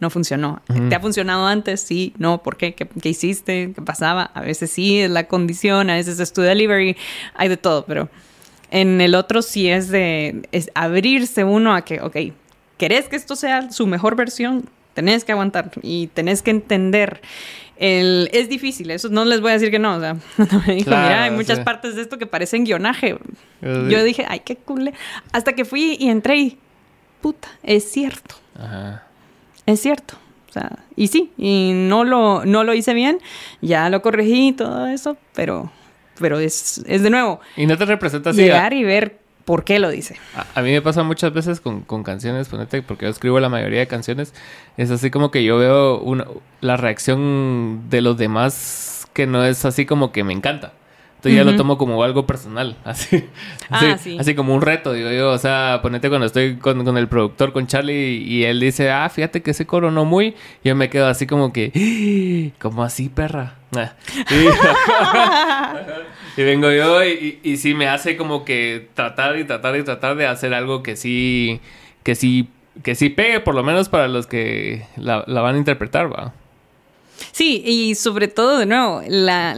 [0.00, 0.62] no funcionó.
[0.88, 1.80] ¿Te ha funcionado antes?
[1.80, 2.74] Sí, no, ¿por qué?
[2.74, 2.88] qué?
[3.08, 3.72] hiciste?
[3.74, 4.30] ¿Qué pasaba?
[4.34, 6.96] A veces sí, es la condición, a veces es tu delivery,
[7.34, 8.08] hay de todo, pero
[8.70, 12.16] en el otro sí es de abrirse uno a que, ok,
[12.78, 14.68] ¿querés que esto sea su mejor versión?
[14.94, 17.20] Tenés que aguantar y tenés que entender.
[17.76, 19.96] El, es difícil, eso no les voy a decir que no.
[19.96, 20.14] O sea,
[20.66, 23.18] me dijo, mira, hay muchas partes de esto que parecen guionaje.
[23.60, 24.92] Yo dije, ay, qué cool.
[25.32, 26.58] Hasta que fui y entré y,
[27.20, 28.36] puta, es cierto.
[28.54, 29.04] Ajá.
[29.66, 30.14] Es cierto.
[30.48, 33.18] O sea, y sí, y no lo, no lo hice bien,
[33.62, 35.72] ya lo corregí y todo eso, pero,
[36.18, 37.40] pero es, es de nuevo.
[37.56, 38.42] Y no te representa así.
[38.42, 40.16] Llegar y ver por qué lo dice.
[40.54, 43.80] A, mí me pasa muchas veces con, con, canciones, ponete, porque yo escribo la mayoría
[43.80, 44.34] de canciones,
[44.76, 46.26] es así como que yo veo una,
[46.60, 50.74] la reacción de los demás que no es así como que me encanta.
[51.22, 53.28] Entonces ya lo tomo como algo personal, así,
[53.70, 56.98] ah, así, así, como un reto, digo yo, o sea, ponete cuando estoy con, con,
[56.98, 60.74] el productor, con Charlie, y él dice, ah, fíjate que ese coro no muy, yo
[60.74, 63.54] me quedo así como que, como así, perra.
[63.76, 63.92] Ah.
[66.36, 70.16] Y, vengo yo y, y, sí me hace como que tratar y tratar y tratar
[70.16, 71.60] de hacer algo que sí,
[72.02, 72.48] que sí,
[72.82, 76.32] que sí pegue, por lo menos para los que la, la van a interpretar, va.
[77.30, 79.54] Sí, y sobre todo, de nuevo, la,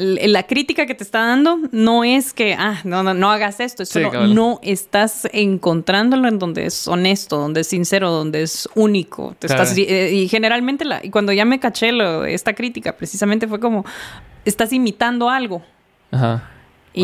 [0.47, 3.95] crítica que te está dando no es que, ah, no, no, no hagas esto, es
[4.29, 9.35] no, estás encontrándolo en donde es honesto, donde es sincero, donde es único.
[9.39, 13.49] Te estás, eh, y, generalmente, la, y cuando ya me caché lo, esta crítica, precisamente
[13.49, 13.85] fue como,
[14.45, 15.63] estás imitando algo.
[16.11, 16.51] Ajá.
[16.93, 17.03] Y,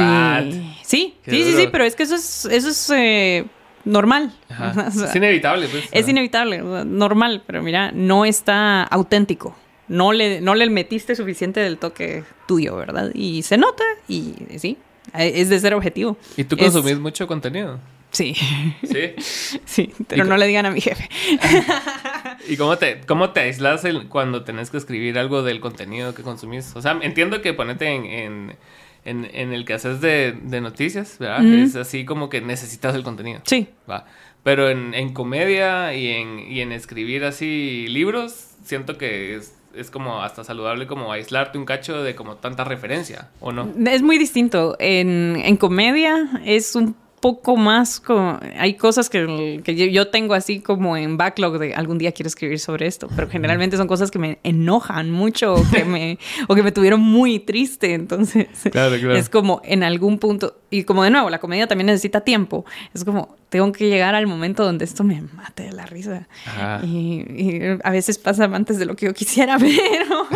[0.83, 3.45] sí, sí, sí, sí, pero es que eso es, eso es eh,
[3.85, 4.33] normal.
[5.05, 5.89] es inevitable, pues.
[5.91, 9.57] Es inevitable, normal, pero mira, no está auténtico
[9.91, 13.11] no le, no le metiste suficiente del toque tuyo, ¿verdad?
[13.13, 14.79] Y se nota y sí,
[15.13, 16.17] es de ser objetivo.
[16.37, 17.79] ¿Y tú consumís mucho contenido?
[18.13, 18.35] Sí.
[18.85, 19.15] ¿Sí?
[19.65, 21.09] Sí, pero no le digan a mi jefe.
[22.49, 26.75] ¿Y cómo te, cómo te aislas cuando tenés que escribir algo del contenido que consumís?
[26.77, 28.57] O sea, entiendo que ponete en,
[29.05, 31.45] en, el que haces de, noticias, ¿verdad?
[31.45, 33.41] Es así como que necesitas el contenido.
[33.45, 33.69] Sí.
[33.89, 34.07] Va.
[34.43, 39.91] Pero en, en comedia y en, y en escribir así libros, siento que es, es
[39.91, 43.69] como hasta saludable como aislarte un cacho de como tanta referencia, ¿o no?
[43.87, 44.77] Es muy distinto.
[44.79, 48.03] En, en comedia es un poco más,
[48.59, 49.63] hay cosas que,
[49.93, 53.77] yo tengo así como en backlog de algún día quiero escribir sobre esto, pero generalmente
[53.77, 56.19] son cosas que me enojan mucho o que me,
[56.49, 58.49] o que me tuvieron muy triste, entonces
[59.15, 62.65] es como en algún punto, y como de nuevo, la comedia también necesita tiempo,
[62.95, 66.29] es como tengo que llegar al momento donde esto me mate de la risa.
[66.85, 70.27] Y, a veces pasa antes de lo que yo quisiera, pero,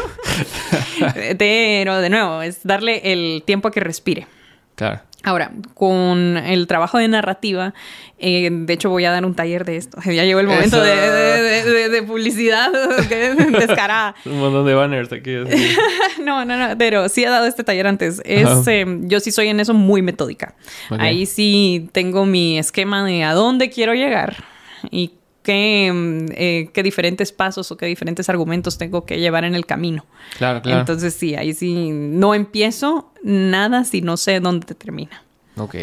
[1.39, 4.27] pero de nuevo, es darle el tiempo a que respire.
[4.75, 5.01] Claro.
[5.25, 7.73] Ahora, con el trabajo de narrativa,
[8.19, 9.99] eh, de hecho voy a dar un taller de esto.
[10.05, 12.71] Ya llegó el momento de, publicidad
[13.59, 14.15] descarada.
[14.27, 15.35] un montón de banners aquí.
[16.25, 18.21] no, no, no, pero sí he dado este taller antes.
[18.25, 20.55] Es, em, yo sí soy en eso muy metódica.
[20.91, 24.45] Ahí sí tengo mi esquema de a dónde quiero llegar
[24.91, 25.13] y
[25.45, 29.67] qué, mm, eh, qué diferentes pasos o qué diferentes argumentos tengo que llevar en el
[29.67, 30.05] camino.
[30.37, 30.81] Claro, claro.
[30.81, 35.23] Entonces sí, ahí sí no empiezo nada si no sé dónde termina.
[35.57, 35.75] Ok.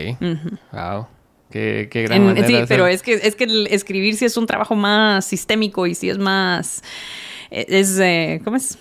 [0.73, 1.07] Wow.
[1.49, 4.47] Qué, qué gran manera Sí, pero es que, es que el escribir sí es un
[4.47, 6.83] trabajo más sistémico y sí es más...
[7.49, 7.97] E, es...
[7.99, 8.77] Eh, ¿Cómo es?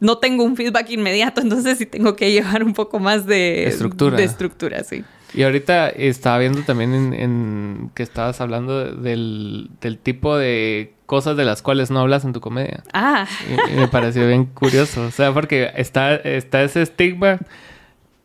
[0.00, 4.16] no tengo un feedback inmediato, entonces sí tengo que llevar un poco más de estructura.
[4.16, 5.04] De estructura, sí.
[5.34, 9.70] Y ahorita estaba viendo también en, que estabas hablando del,
[10.02, 12.82] tipo de cosas de las cuales no hablas en tu comedia.
[12.92, 13.26] Ah.
[13.70, 15.02] Y, me pareció bien curioso.
[15.02, 17.38] O sea, porque está, está ese estigma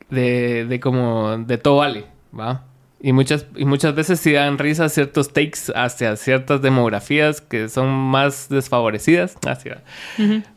[0.09, 2.05] de, de como de todo vale,
[2.37, 2.63] ¿va?
[3.01, 7.89] Y muchas, y muchas veces sí dan risa ciertos takes hacia ciertas demografías que son
[7.89, 9.37] más desfavorecidas.
[9.45, 9.83] Hacia,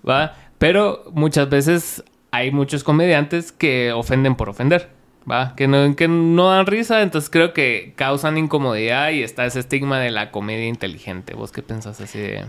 [0.08, 0.34] ¿va?
[0.56, 4.88] Pero muchas veces hay muchos comediantes que ofenden por ofender.
[5.30, 5.54] ¿Va?
[5.56, 9.98] Que no, que no dan risa, entonces creo que causan incomodidad y está ese estigma
[10.00, 11.34] de la comedia inteligente.
[11.34, 12.46] ¿Vos qué pensás así de...?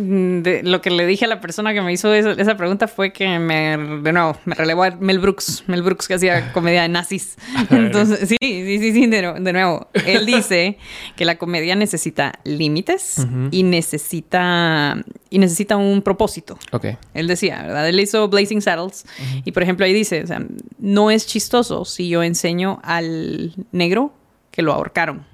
[0.00, 3.38] Mm, lo que le dije a la persona que me hizo esa, pregunta fue que
[3.38, 7.36] me, de nuevo, me relevó a Mel Brooks, Mel Brooks que hacía comedia de nazis.
[7.70, 10.78] Entonces, sí, sí, sí, sí, de, nuevo, él dice
[11.16, 14.96] que la comedia necesita límites y necesita
[15.28, 16.58] y necesita un propósito.
[16.72, 16.86] Ok.
[17.12, 17.86] Él decía, ¿verdad?
[17.86, 19.04] Él hizo Blazing Saddles
[19.44, 20.42] y por ejemplo ahí dice, o sea,
[20.78, 24.14] no es chistoso si yo enseño al negro
[24.50, 25.26] que lo ahorcaron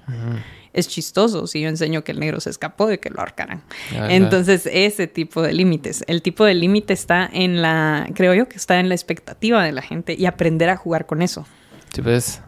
[0.77, 3.63] es chistoso si yo enseño que el negro se escapó de que lo ahorcaran.
[3.91, 6.05] Entonces, ese tipo de límites.
[6.07, 9.73] El tipo de límite está en la, creo yo que está en la expectativa de
[9.73, 11.47] la gente y aprender a jugar con eso.
[11.93, 12.43] Sí, pues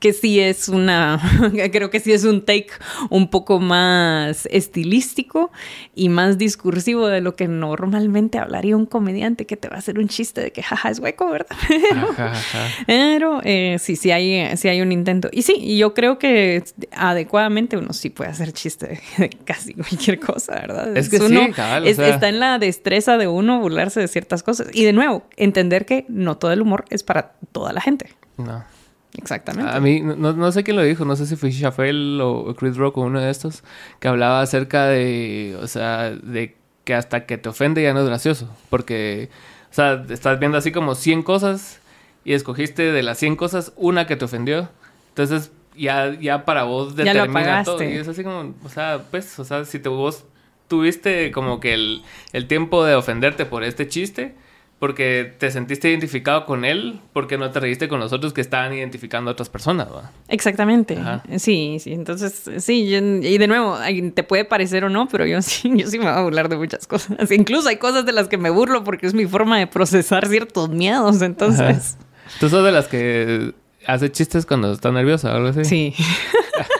[0.00, 1.20] que sí es una,
[1.72, 2.70] creo que sí es un take
[3.08, 5.52] un poco más estilístico
[5.94, 9.98] y más discursivo de lo que normalmente hablaría un comediante que te va a hacer
[9.98, 11.56] un chiste de que jaja es hueco, ¿verdad?
[12.86, 15.28] Pero, eh, sí, sí hay, sí hay un intento.
[15.32, 20.54] Y sí, yo creo que adecuadamente uno sí puede hacer chiste de, casi cualquier cosa,
[20.54, 20.96] ¿verdad?
[20.96, 21.38] Es que sí,
[21.84, 24.68] Está en la destreza de uno burlarse de ciertas cosas.
[24.72, 28.10] Y de nuevo, entender que no todo el humor es para toda la gente.
[28.36, 28.75] No.
[29.14, 29.70] Exactamente.
[29.70, 32.76] A mí, no, no, sé quién lo dijo, no sé si fue Shafel o Chris
[32.76, 33.64] Rock o uno de estos,
[33.98, 38.06] que hablaba acerca de, o sea, de que hasta que te ofende ya no es
[38.06, 38.48] gracioso.
[38.70, 39.28] Porque,
[39.70, 41.80] o sea, estás viendo así como 100 cosas
[42.24, 44.68] y escogiste de las 100 cosas una que te ofendió.
[45.08, 47.82] Entonces, ya, ya para vos determina todo.
[47.82, 50.24] Y es así como, o sea, pues, o sea, si te, vos
[50.68, 52.02] tuviste como que el,
[52.32, 54.34] el tiempo de ofenderte por este chiste,
[54.78, 58.74] porque te sentiste identificado con él, porque no te reíste con los otros que estaban
[58.74, 60.10] identificando a otras personas, ¿va?
[60.28, 60.98] Exactamente.
[61.38, 61.94] Sí, sí.
[61.94, 63.78] Entonces, sí, y de nuevo,
[64.14, 66.56] te puede parecer o no, pero yo sí, yo sí me voy a burlar de
[66.56, 67.30] muchas cosas.
[67.30, 70.68] Incluso hay cosas de las que me burlo porque es mi forma de procesar ciertos
[70.68, 71.96] miedos, entonces.
[72.38, 73.54] Tú sos de las que
[73.86, 75.64] hace chistes cuando está nerviosa o algo así.
[75.64, 75.94] Sí.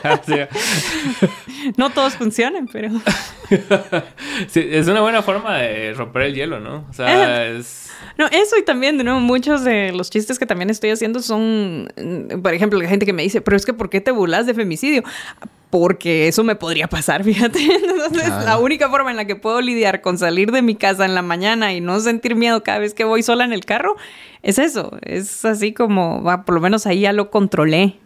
[1.77, 2.89] no todos funcionan, pero.
[4.47, 6.85] sí, es una buena forma de romper el hielo, ¿no?
[6.89, 7.87] O sea, es
[8.17, 11.87] no, eso y también, de nuevo, muchos de los chistes que también estoy haciendo son,
[11.95, 14.45] mm, por ejemplo, la gente que me dice, pero es que ¿por qué te burlas
[14.47, 15.03] de femicidio?
[15.69, 17.59] Porque eso me podría pasar, fíjate.
[17.59, 21.13] Entonces, la única forma en la que puedo lidiar con salir de mi casa en
[21.13, 23.95] la mañana y no sentir miedo cada vez que voy sola en el carro
[24.43, 24.97] es eso.
[25.01, 27.99] Es así como, va, por lo menos ahí ya lo controlé.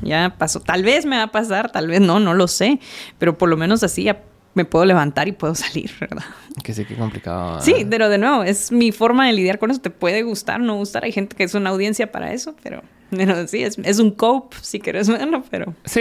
[0.00, 0.60] Ya pasó.
[0.60, 2.80] Tal vez me va a pasar, tal vez no, no lo sé.
[3.18, 4.22] Pero por lo menos así ya
[4.54, 6.24] me puedo levantar y puedo salir, ¿verdad?
[6.62, 7.60] Que sí, qué complicado.
[7.60, 9.80] Sí, pero de nuevo, es mi forma de lidiar con eso.
[9.80, 11.04] Te puede gustar, no gustar.
[11.04, 12.82] Hay gente que es una audiencia para eso, pero,
[13.16, 15.74] pero sí, es, un cope, si quieres verlo, pero...
[15.84, 16.00] Sí,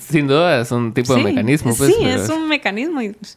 [0.00, 1.74] sin duda es un tipo de mecanismo.
[1.74, 3.02] Pues, sí, es un mecanismo.
[3.02, 3.36] Y, pues,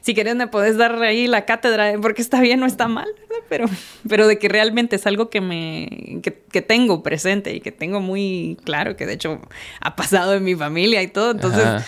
[0.00, 2.88] si quieres me puedes dar ahí la cátedra de por qué está bien o está
[2.88, 3.44] mal, ¿verdad?
[3.48, 3.66] Pero,
[4.08, 6.20] pero de que realmente es algo que me...
[6.22, 9.40] Que, que, tengo presente y que tengo muy claro, que de hecho
[9.80, 11.32] ha pasado en mi familia y todo.
[11.32, 11.84] Entonces...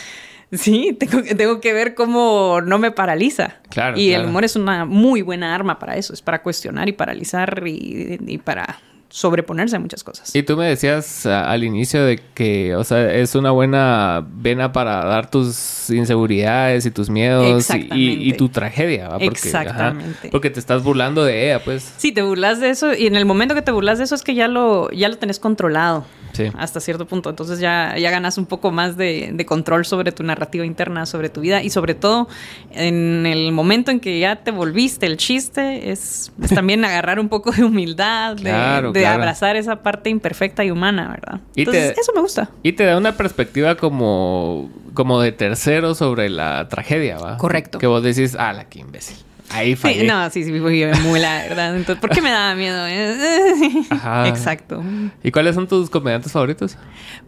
[0.52, 3.56] Sí, tengo, tengo que ver cómo no me paraliza.
[3.68, 3.98] Claro.
[3.98, 7.64] Y el humor es una muy buena arma para eso, es para cuestionar y paralizar
[7.66, 8.78] y, y para
[9.08, 10.34] sobreponerse a muchas cosas.
[10.34, 15.04] Y tú me decías al inicio de que, o sea, es una buena vena para
[15.04, 20.28] dar tus inseguridades y tus miedos y, tu tragedia, Porque, Exactamente.
[20.30, 21.92] porque te estás burlando de ella, pues.
[21.96, 24.22] Sí, te burlas de eso y en el momento que te burlas de eso es
[24.22, 26.04] que ya lo, ya lo tenés controlado.
[26.32, 26.52] Sí.
[26.58, 27.30] Hasta cierto punto.
[27.30, 31.40] Entonces ya, ya ganas un poco más de, control sobre tu narrativa interna, sobre tu
[31.40, 32.28] vida y sobre todo
[32.72, 37.52] en el momento en que ya te volviste el chiste, es, también agarrar un poco
[37.52, 41.40] de humildad, claro, de abrazar esa parte imperfecta y humana, ¿verdad?
[41.56, 42.50] Entonces, eso me gusta.
[42.62, 47.36] Y te da una perspectiva como, como de tercero sobre la tragedia, ¿va?
[47.36, 47.78] Correcto.
[47.78, 49.25] Que vos decís, ah, la que imbécil.
[49.50, 50.00] Ahí fallé.
[50.00, 51.76] Sí, no, sí, sí, muy la verdad.
[51.76, 52.84] Entonces, ¿por qué me daba miedo?
[53.90, 54.28] Ajá.
[54.28, 54.82] Exacto.
[55.22, 56.76] ¿Y cuáles son tus comediantes favoritos?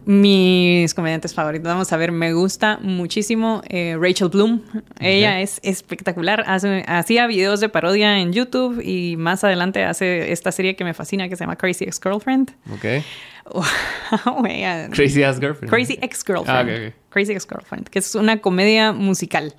[0.05, 1.67] Mis comediantes favoritos.
[1.67, 4.61] Vamos a ver, me gusta muchísimo eh, Rachel Bloom.
[4.99, 6.43] Ella es espectacular.
[6.47, 10.93] Hace, hacía videos de parodia en YouTube y más adelante hace esta serie que me
[10.93, 12.51] fascina que se llama Crazy Ex-Girlfriend.
[12.73, 13.03] Ok.
[14.91, 15.69] Crazy Ex Girlfriend.
[15.69, 16.93] Crazy Ex-Girlfriend.
[16.93, 19.53] Ah, Crazy Ex-Girlfriend, que es una comedia musical.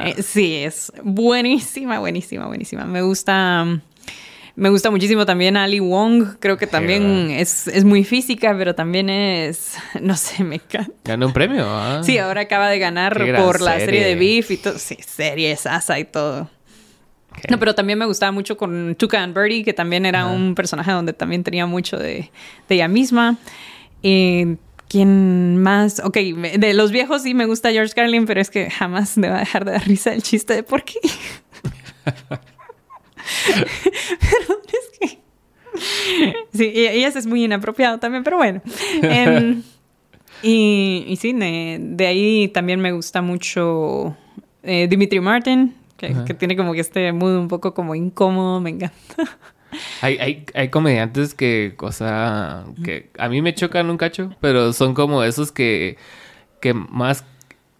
[0.00, 2.84] Eh, sí, es buenísima, buenísima, buenísima.
[2.84, 3.80] Me gusta.
[4.56, 6.36] Me gusta muchísimo también Ali Wong.
[6.38, 9.76] Creo que también es, es, muy física, pero también es.
[10.00, 10.92] No sé, me encanta.
[11.04, 11.64] Ganó un premio.
[11.66, 12.02] Ah.
[12.02, 14.04] Sí, ahora acaba de ganar por la serie.
[14.04, 14.78] de Beef y todo.
[14.78, 16.50] Sí, serie, Asa y todo.
[17.48, 20.92] No, pero también me gustaba mucho con Tuca and Birdie, que también era un personaje
[20.92, 22.30] donde también tenía mucho de,
[22.68, 23.38] de ella misma.
[24.02, 24.56] Y
[24.90, 26.00] ¿Quién más?
[26.00, 29.36] Ok, de los viejos sí me gusta George Carlin, pero es que jamás me va
[29.36, 30.98] a dejar de dar risa el chiste de por qué.
[33.54, 35.20] pero es que...
[36.52, 38.60] Sí, y, ese es muy inapropiado también, pero bueno.
[39.02, 39.62] Em,
[40.42, 44.16] y, y, sí, de, ahí también me gusta mucho
[44.64, 48.96] eh, Dimitri Martin, que, tiene como que este mood un poco como incómodo, me encanta.
[50.00, 54.72] Hay, hay, hay comediantes que, o sea, que a mí me chocan un cacho, pero
[54.72, 55.96] son como esos que,
[56.60, 57.24] que más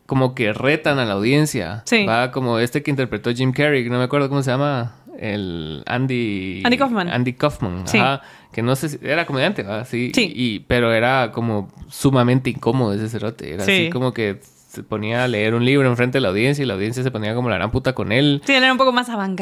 [0.06, 1.82] como que retan a la audiencia.
[1.86, 2.06] Sí.
[2.06, 6.62] Va como este que interpretó Jim Carrey, no me acuerdo cómo se llama, el Andy...
[6.64, 7.08] Andy Kaufman.
[7.08, 8.22] Andy Kaufman, ajá.
[8.52, 8.98] Que no sé si...
[9.02, 9.84] Era comediante, ¿va?
[9.84, 10.12] Sí.
[10.14, 10.32] sí.
[10.32, 13.52] Y, pero era como sumamente incómodo ese cerote.
[13.52, 14.40] Era así como que
[14.70, 17.34] se ponía a leer un libro enfrente de la audiencia y la audiencia se ponía
[17.34, 18.40] como la gran puta con él.
[18.46, 19.40] Sí, era un poco más avant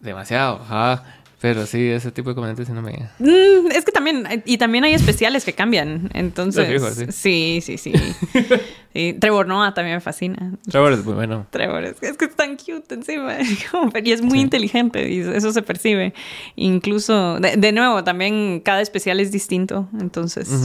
[0.00, 1.04] Demasiado, ajá.
[1.42, 3.10] Pero sí, ese tipo de comentarios sí no me...
[3.18, 6.80] Mm, es que también, y también hay especiales que cambian, entonces...
[7.10, 7.92] sí, sí, sí.
[8.94, 9.12] sí.
[9.20, 10.52] Trevor Noah también me fascina.
[10.70, 11.46] Trevor es muy bueno.
[11.50, 13.38] Trevor es, es que es tan cute encima,
[14.04, 16.14] y es muy inteligente, y eso se percibe.
[16.54, 20.64] Incluso, de, nuevo, también cada especial es distinto, entonces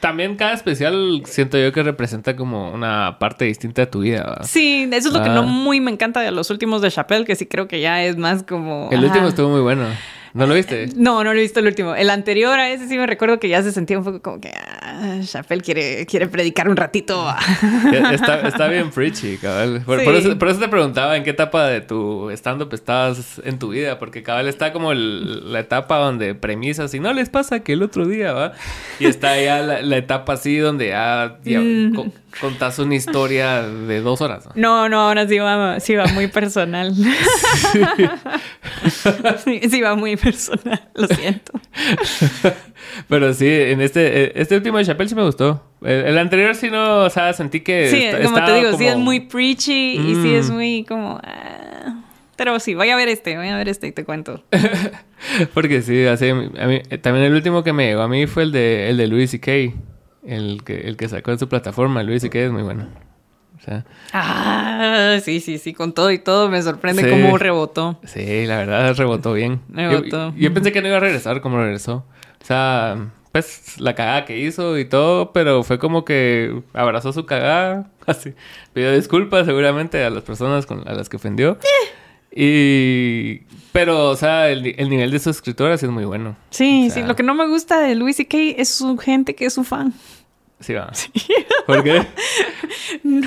[0.00, 4.40] también cada especial siento yo que representa como una parte distinta de tu vida.
[4.42, 5.42] Sí, eso es lo que no ah.
[5.42, 8.42] muy me encanta de los últimos de Chappelle, que sí creo que ya es más
[8.42, 8.88] como...
[8.90, 9.84] El último estuvo muy bueno.
[10.34, 10.88] ¿No lo viste?
[10.96, 11.94] No, no lo he visto el último.
[11.94, 14.50] El anterior a ese sí me recuerdo que ya se sentía un poco como que
[14.50, 17.26] ah, Chappelle quiere, quiere predicar un ratito.
[18.12, 19.82] está, está, bien preachy, cabal.
[19.84, 24.22] Por, eso, te preguntaba en qué etapa de tu stand-up estabas en tu vida, porque
[24.22, 28.32] cabal está como la etapa donde premisas y no les pasa que el otro día,
[28.32, 28.52] ¿va?
[28.98, 32.12] Y está ya la, etapa así donde ya, mm.
[32.40, 34.48] Contás una historia de dos horas.
[34.54, 36.94] No, no, ahora sí va, sí va muy personal.
[39.44, 41.52] sí, va muy personal, lo siento.
[43.08, 45.62] Pero sí, en este, este último de Chappelle sí me gustó.
[45.82, 47.88] El, anterior sí no, o sea, sentí que.
[47.88, 50.54] Sí, como te digo, sí es muy preachy y sí es mm.
[50.54, 51.20] muy como.
[51.22, 52.02] Ah,
[52.36, 54.42] pero sí, voy a ver este, voy a ver este y te cuento.
[55.54, 58.52] Porque sí, así, a mí, también el último que me llegó a mí fue el
[58.52, 59.76] de, el de Louis C.K.,
[60.24, 62.02] el que, el que sacó en su plataforma.
[62.02, 62.38] Louis C.K.
[62.38, 62.86] es muy bueno.
[64.12, 67.98] Ah, sí, sí, sí, con todo y todo me sorprende cómo rebotó.
[68.04, 69.60] Sí, la verdad rebotó bien.
[69.68, 70.34] Rebotó.
[70.36, 72.04] Yo, pensé que no iba a regresar como regresó.
[72.40, 77.24] O sea, pues la cagada que hizo y todo, pero fue como que abrazó su
[77.24, 78.34] cagada, así.
[78.72, 81.58] Pidió disculpas seguramente a las personas con, a las que ofendió.
[81.62, 82.40] Eh.
[82.44, 83.61] Y...
[83.72, 86.36] Pero, o sea, el, nivel de su escritora sí es muy bueno.
[86.50, 87.02] Sí, sí.
[87.02, 88.36] Lo que no me gusta de Louis C.K.
[88.58, 89.94] es su gente que es su fan.
[90.62, 90.92] Sí, va.
[91.66, 92.06] ¿Por qué?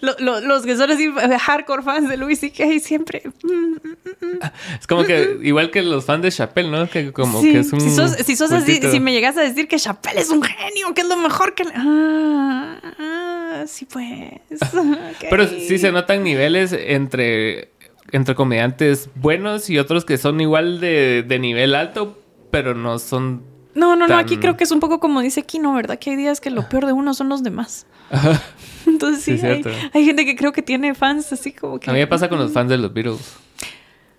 [0.00, 2.80] los que son así eh, hardcore fans de Louis C.K.
[2.80, 3.22] siempre.
[3.42, 3.76] Mm, mm,
[4.20, 4.38] mm,
[4.80, 6.88] es como que, igual que los fans de Chappelle, ¿no?
[6.88, 7.80] Que como que es un.
[7.80, 10.92] Si sos, si sos así, si me llegas a decir que Chappelle es un genio,
[10.94, 11.64] que es lo mejor que.
[11.74, 14.32] Ah, ah sí, pues.
[15.30, 17.70] Pero sí se notan niveles entre,
[18.12, 22.18] entre comediantes buenos y otros que son igual de, de nivel alto,
[22.50, 23.42] pero no son
[23.74, 25.98] no, no, no, aquí creo que es un poco como dice Kino, ¿verdad?
[25.98, 27.86] Que hay días que lo peor de uno son los demás.
[28.86, 29.46] Entonces sí,
[29.92, 31.90] hay, gente que creo que tiene fans así como que...
[31.90, 33.36] A mí me pasa con los fans de los Beatles.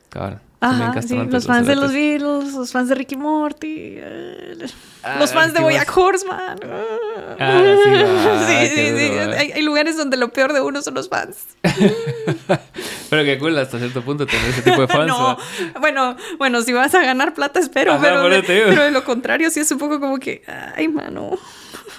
[0.09, 0.39] Claro.
[0.59, 4.65] Ajá, sí, los fans de los Beatles, los fans de Ricky Morty, eh,
[5.03, 6.59] ah, los fans de Boyack Horseman.
[7.39, 7.61] Ah,
[8.47, 9.11] sí, sí, sí,
[9.53, 11.37] Hay, lugares donde lo peor de uno son los fans.
[13.09, 15.07] pero qué cool hasta cierto punto tener ese tipo de fans.
[15.07, 15.37] no,
[15.79, 19.71] bueno, bueno, si vas a ganar plata, espero, pero, pero de lo contrario sí es
[19.71, 20.41] un poco como que,
[20.75, 21.37] ay, mano.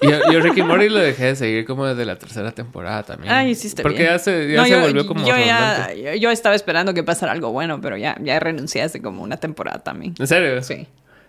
[0.02, 3.32] Yo, Ricky Morty lo dejé de seguir como desde la tercera temporada también.
[3.32, 5.26] Ay, hiciste Porque ya se, ya se volvió como...
[5.26, 9.22] Yo, ya, yo, estaba esperando que pasara algo bueno, pero ya, ya renuncié hace como
[9.22, 10.14] una temporada también.
[10.18, 10.62] ¿En serio?
[10.62, 10.86] Sí.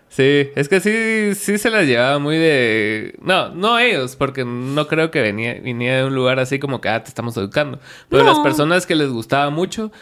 [0.08, 3.14] Sí, es que sí, sí se las llevaba muy de...
[3.20, 6.88] No, no ellos, porque no creo que venía, viniera de un lugar así como que,
[6.88, 7.78] ah, te estamos educando.
[8.08, 9.92] Pero las personas que les gustaba mucho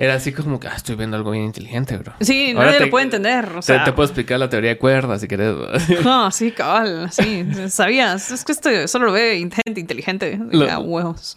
[0.00, 2.14] era así como que, ah, estoy viendo algo bien inteligente, bro.
[2.20, 3.52] Sí, nadie lo puede entender.
[3.54, 5.54] O sea, te, puedo explicar la teoría de cuerdas si querés.
[6.04, 7.46] no, sí, cabal, sí.
[7.68, 8.30] Sabías.
[8.30, 10.40] Es que esto solo lo ve gente inteligente.
[10.52, 10.66] Lo...
[10.80, 11.36] huevos.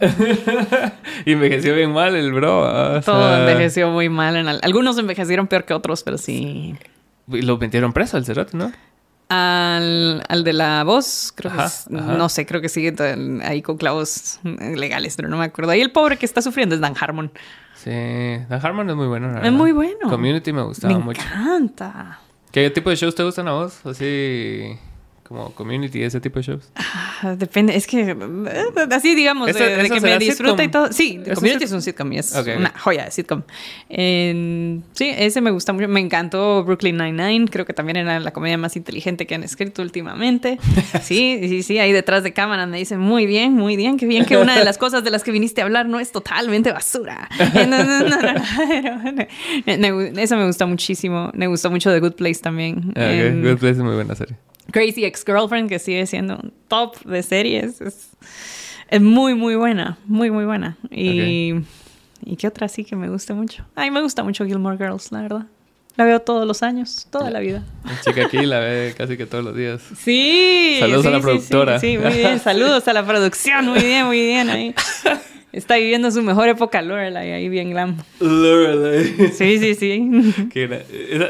[1.25, 3.01] envejeció bien mal el bro.
[3.01, 4.37] Todo envejeció muy mal.
[4.37, 6.73] En Algunos envejecieron peor que otros, pero sí.
[7.27, 8.71] Y lo metieron preso al cerote, ¿no?
[9.27, 12.93] Al, al, de la voz, creo que no sé, creo que sigue
[13.43, 15.71] ahí con clavos legales, pero no me acuerdo.
[15.71, 17.29] Ahí el pobre que está sufriendo es Dan Harmon.
[17.83, 19.41] Sí, Dan Harmon es muy bueno.
[19.41, 20.09] Es muy bueno.
[20.09, 21.21] Community me gustaba mucho.
[21.21, 22.19] Me encanta.
[22.51, 23.85] ¿Qué tipo de shows te gustan a vos?
[23.85, 24.77] Así
[25.33, 26.69] como community, ese tipo de shows?
[26.75, 28.15] Ah, depende, es que eh,
[28.91, 30.91] así digamos, de, que me disfruta y todo.
[30.91, 33.41] Sí, community es un sitcom y es una joya de sitcom.
[33.89, 35.87] sí, ese me gusta mucho.
[35.87, 39.81] Me encantó Brooklyn Nine-Nine, creo que también era la comedia más inteligente que han escrito
[39.81, 40.59] últimamente.
[41.01, 44.25] Sí, sí, sí, ahí detrás de cámara me dicen muy bien, muy bien, qué bien
[44.25, 47.29] que una de las cosas de las que viniste a hablar no es totalmente basura.
[47.53, 48.09] No, no,
[49.77, 51.31] no, eso me gusta muchísimo.
[51.33, 52.93] Me gustó mucho The Good Place también.
[52.95, 54.35] Ah, Good Place es muy buena serie.
[54.71, 57.81] Crazy Ex-Girlfriend, que sigue siendo un top de series.
[57.81, 59.97] Es, muy, muy buena.
[60.05, 60.77] Muy, muy buena.
[60.91, 61.53] Y,
[62.25, 63.65] ¿Y qué otra sí que me gusta mucho?
[63.75, 65.45] A mí me gusta mucho Gilmore Girls, la verdad.
[65.95, 67.63] La veo todos los años, toda la vida.
[67.85, 69.79] La chica aquí la ve casi que todos los días.
[69.95, 70.77] Sí.
[70.79, 71.79] Saludos a la productora.
[71.79, 72.39] Sí, muy bien.
[72.39, 73.67] Saludos a la producción.
[73.67, 74.73] Muy bien, muy bien ahí.
[75.53, 77.97] Está viviendo su mejor época Lorelai, ahí bien glam.
[78.19, 79.31] Lorelai.
[79.31, 80.49] Sí, sí, sí.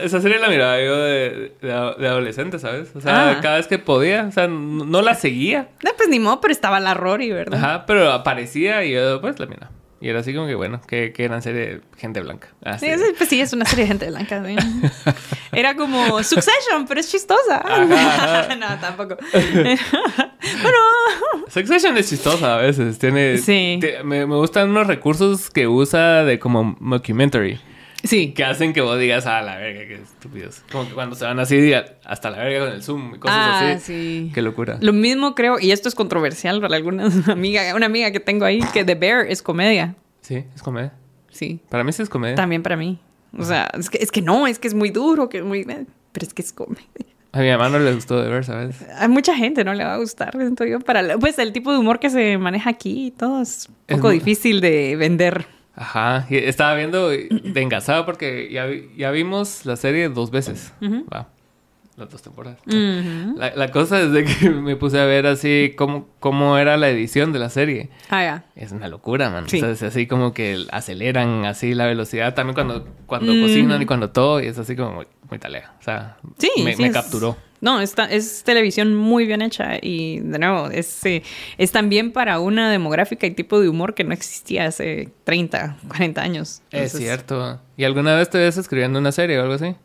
[0.02, 1.72] esa, serie la miraba yo de, de,
[2.08, 2.96] adolescente, ¿sabes?
[2.96, 3.40] O sea, ah.
[3.42, 5.68] cada vez que podía, o sea, no, la seguía.
[5.84, 7.60] No, pues ni modo, pero estaba la Rory, ¿verdad?
[7.60, 9.72] Ajá, pero aparecía y yo, pues, la miraba.
[10.04, 12.50] Y era así como que, bueno, que, que eran serie de gente blanca.
[12.62, 12.88] Ah, sí,
[13.18, 14.44] pues sí, es una serie de gente blanca.
[15.54, 17.64] Era como Succession, pero es chistosa.
[18.60, 19.16] no, tampoco.
[19.32, 20.78] bueno.
[21.48, 23.00] Succession es chistosa a veces.
[23.00, 23.80] Tiene, sí.
[24.04, 27.62] me, me gustan unos recursos que usa de como mockumentary.
[28.04, 28.34] Sí.
[28.34, 30.62] Que hacen que vos digas, ah, la verga, qué estúpidos.
[30.72, 31.74] Como que cuando se van así
[32.04, 33.86] hasta la verga con el Zoom y cosas ah, así.
[33.86, 34.32] Sí.
[34.34, 34.78] Qué locura.
[34.82, 38.60] Lo mismo creo, y esto es controversial para algunas amigas, una amiga que tengo ahí,
[38.74, 39.96] que The Bear es comedia.
[40.22, 40.94] Sí, es comedia.
[41.32, 41.62] Sí.
[41.70, 42.36] Para mí sí es comedia.
[42.36, 43.00] También para mí.
[43.38, 45.66] O sea, es que, es que no, es que es muy duro, que es muy...
[45.66, 47.14] Pero es que es comedia.
[47.32, 48.76] A mi mamá no le gustó de ver, ¿sabes?
[48.96, 50.80] A mucha gente no le va a gustar, siento yo.
[50.80, 54.12] Para, pues el tipo de humor que se maneja aquí y todo es un poco
[54.12, 55.48] difícil de vender.
[55.76, 57.62] Ajá, estaba viendo de
[58.06, 60.74] porque ya, ya vimos la serie dos veces.
[61.12, 61.33] Va
[61.98, 62.60] las dos temporadas.
[62.66, 67.34] la, cosa es de que me puse a ver así cómo, cómo era la edición
[67.34, 67.90] de la serie.
[68.10, 68.46] Ah, ya.
[68.56, 69.46] Es una locura, man.
[69.46, 73.86] O sea, es así como que aceleran así la velocidad también cuando, cuando cocinan y
[73.86, 74.42] cuando todo.
[74.42, 75.74] Y es así como muy, muy talea.
[75.80, 77.38] O sea, sí, me, capturó.
[77.62, 81.24] No, esta, es televisión muy bien hecha y de nuevo, es, eh,
[81.58, 86.22] es también para una demográfica y tipo de humor que no existía hace 30, 40
[86.22, 86.62] años.
[86.72, 87.62] Es cierto.
[87.78, 89.76] ¿Y alguna vez te ves escribiendo una serie o algo así?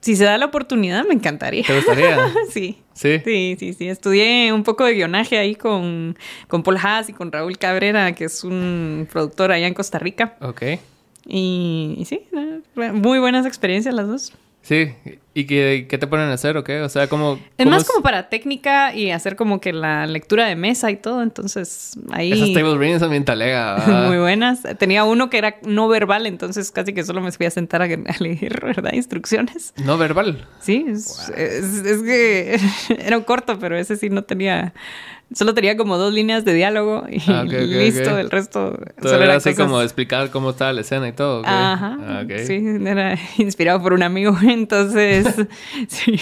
[0.00, 1.64] Si se da la oportunidad, me encantaría.
[1.64, 2.18] ¿Te gustaría?
[2.50, 2.78] sí.
[2.94, 3.20] ¿Sí?
[3.24, 3.88] Sí, sí, sí.
[3.88, 6.16] Estudié un poco de guionaje ahí con,
[6.48, 10.36] con Paul Haas y con Raúl Cabrera, que es un productor allá en Costa Rica.
[10.40, 10.62] Ok.
[11.26, 12.26] y sí,
[12.74, 14.32] muy buenas experiencias las dos.
[14.62, 14.92] Sí,
[15.32, 16.80] ¿y qué, qué, te ponen a hacer o qué?
[16.80, 17.38] O sea, como...
[17.56, 21.22] Es más como para técnica y hacer como que la lectura de mesa y todo,
[21.22, 22.32] entonces ahí...
[22.32, 23.76] Esas table readings talega.
[24.08, 24.62] Muy buenas.
[24.78, 27.86] Tenía uno que era no verbal, entonces casi que solo me fui a sentar a,
[28.18, 28.92] leer, ¿verdad?
[28.92, 29.72] Instrucciones.
[29.84, 30.46] ¿No verbal?
[30.60, 32.60] Sí, es, es que
[32.98, 34.74] era un corto, pero ese sí no tenía
[35.32, 39.54] Solo tenía como dos líneas de diálogo y ah, listo, el resto solo era así
[39.54, 41.42] como explicar cómo estaba la escena y todo.
[41.46, 41.98] Ajá.
[42.00, 45.19] Ah, sí, era inspirado por un amigo, entonces
[45.88, 46.20] sí.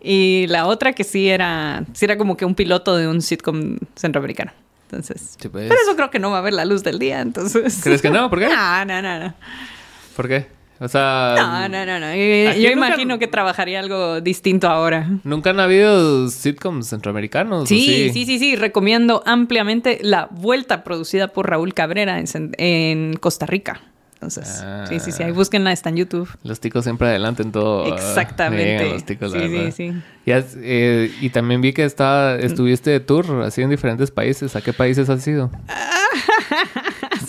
[0.00, 3.78] y la otra que sí era, sí era como que un piloto de un sitcom
[3.94, 4.52] centroamericano.
[4.84, 5.68] Entonces, pues.
[5.68, 7.80] pero eso creo que no va a ver la luz del día, entonces.
[7.82, 8.28] ¿Crees que no?
[8.28, 8.48] ¿Por qué?
[8.54, 9.34] No, no, no, no.
[10.14, 10.46] ¿Por qué?
[10.82, 11.34] O sea.
[11.36, 12.14] No, no, no, no.
[12.14, 15.08] Yo, imagino que trabajaría algo distinto ahora.
[15.22, 17.68] ¿Nunca han habido sitcoms centroamericanos?
[17.68, 23.80] Sí, sí, sí, sí, Recomiendo ampliamente La Vuelta, producida por Raúl Cabrera en, Costa Rica.
[24.22, 25.20] Entonces, sí, sí, sí.
[25.24, 25.34] Ahí ah.
[25.34, 26.28] búsquenla, está en YouTube.
[26.44, 27.92] Los ticos siempre adelante en todo.
[27.92, 28.88] Exactamente.
[28.88, 30.02] los ticos, sí, sí, sí.
[30.24, 34.54] Y, eh, y, también vi que está, estuviste de tour así en diferentes países.
[34.54, 35.50] ¿A qué países has ido?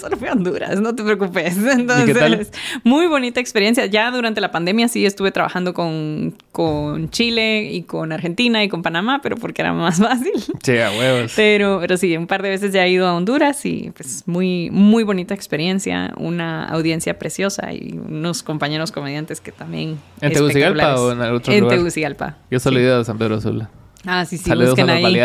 [0.04, 1.58] solo fui a Honduras, no te preocupes.
[1.78, 2.52] Entonces,
[2.84, 3.86] muy bonita experiencia.
[3.86, 8.82] Ya durante la pandemia sí estuve trabajando con, con Chile y con Argentina y con
[8.82, 10.34] Panamá, pero porque era más fácil.
[10.62, 11.34] Sí, a huevos.
[11.36, 14.70] Pero, pero sí, un par de veces ya he ido a Honduras y pues muy,
[14.72, 20.00] muy bonita experiencia, una audiencia preciosa y unos compañeros comediantes que también...
[20.20, 21.54] ¿En Tegucigalpa o en otro lugar?
[21.54, 22.38] En Tegucigalpa.
[22.52, 23.70] Yo solo he ido a San Pedro Sula.
[24.06, 25.20] Ah, sí, sí, busquen ahí.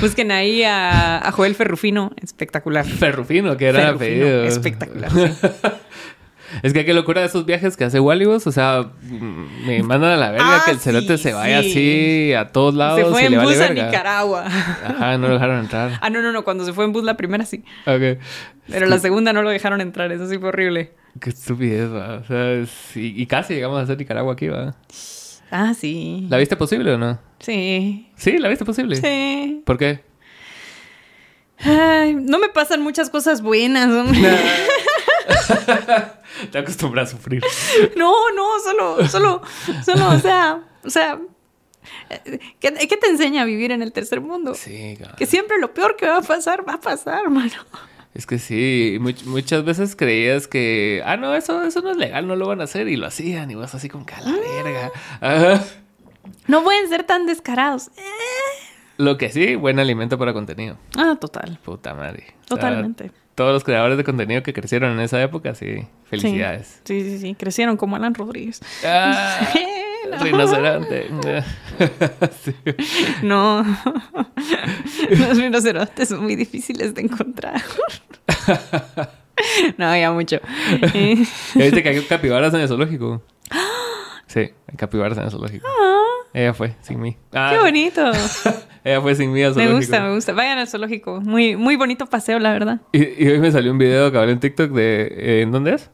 [0.00, 2.84] busquen ahí a, Joel Ferrufino, espectacular.
[2.84, 4.44] Ferrufino, que era pedido.
[4.44, 5.10] Espectacular.
[6.62, 8.46] es que qué locura de esos viajes que hace Wallibus.
[8.46, 8.90] O sea,
[9.66, 13.00] me mandan a la verga que el ah, cerote se vaya así a todos lados.
[13.00, 14.46] Se fue en bus a Nicaragua.
[14.46, 15.98] Ajá, no lo dejaron entrar.
[16.00, 16.44] Ah, no, no, no.
[16.44, 17.64] Cuando se fue en bus la primera sí.
[17.86, 18.20] Ok.
[18.68, 20.10] Pero la segunda no lo dejaron entrar.
[20.12, 20.92] Eso sí fue horrible.
[21.20, 22.16] Qué estupidez, ¿va?
[22.16, 22.54] O sea,
[23.00, 24.74] y, y, casi llegamos a hacer Nicaragua aquí, ¿va?
[25.56, 26.26] Ah, sí.
[26.28, 27.20] ¿La viste posible o no?
[27.38, 28.10] Sí.
[28.16, 28.38] ¿Sí?
[28.38, 28.96] ¿La viste posible?
[28.96, 29.62] Sí.
[29.64, 30.02] ¿Por qué?
[31.58, 34.20] Ay, no me pasan muchas cosas buenas, hombre.
[36.50, 37.40] Te acostumbras a sufrir.
[37.94, 39.42] No, no, solo, solo,
[39.84, 41.20] solo, o sea, o sea,
[42.58, 44.56] ¿qué, ¿qué, te enseña a vivir en el tercer mundo?
[44.56, 45.14] Sí, claro.
[45.14, 47.64] Que siempre lo peor que va a pasar, va a pasar, mano.
[48.14, 52.36] Es que sí, muchas veces creías que, ah, no, eso, eso no es legal, no
[52.36, 54.92] lo van a hacer, y lo hacían, y vas así con verga.
[55.20, 55.60] Ah.
[56.46, 57.90] No pueden ser tan descarados.
[58.98, 60.76] Lo que sí, buen alimento para contenido.
[60.96, 61.58] Ah, total.
[61.64, 62.34] Puta madre.
[62.46, 63.10] Totalmente.
[63.34, 66.80] todos los creadores de contenido que crecieron en esa época, sí, felicidades.
[66.84, 68.60] Sí, sí, sí, crecieron como Alan Rodríguez.
[68.84, 69.52] Ah.
[70.20, 71.08] Rinoceronte.
[73.22, 73.64] No.
[75.10, 77.60] Los rinocerontes son muy difíciles de encontrar.
[79.78, 80.38] No, ya mucho.
[80.80, 83.20] ¿Ya viste que hay capibaras en el zoológico?
[84.28, 85.66] Sí, hay capibaras en el zoológico.
[85.68, 86.04] Ah.
[86.32, 87.16] Ella fue sin mí.
[87.32, 87.58] ¡Qué ah.
[87.60, 88.12] bonito!
[88.84, 89.74] Ella fue sin mí al zoológico.
[89.74, 90.32] Me gusta, me gusta.
[90.34, 91.20] Vayan al zoológico.
[91.20, 92.80] Muy, muy bonito paseo, la verdad.
[92.92, 95.12] Y, hoy me salió un video que en TikTok de...
[95.16, 95.90] Eh, ¿En dónde es?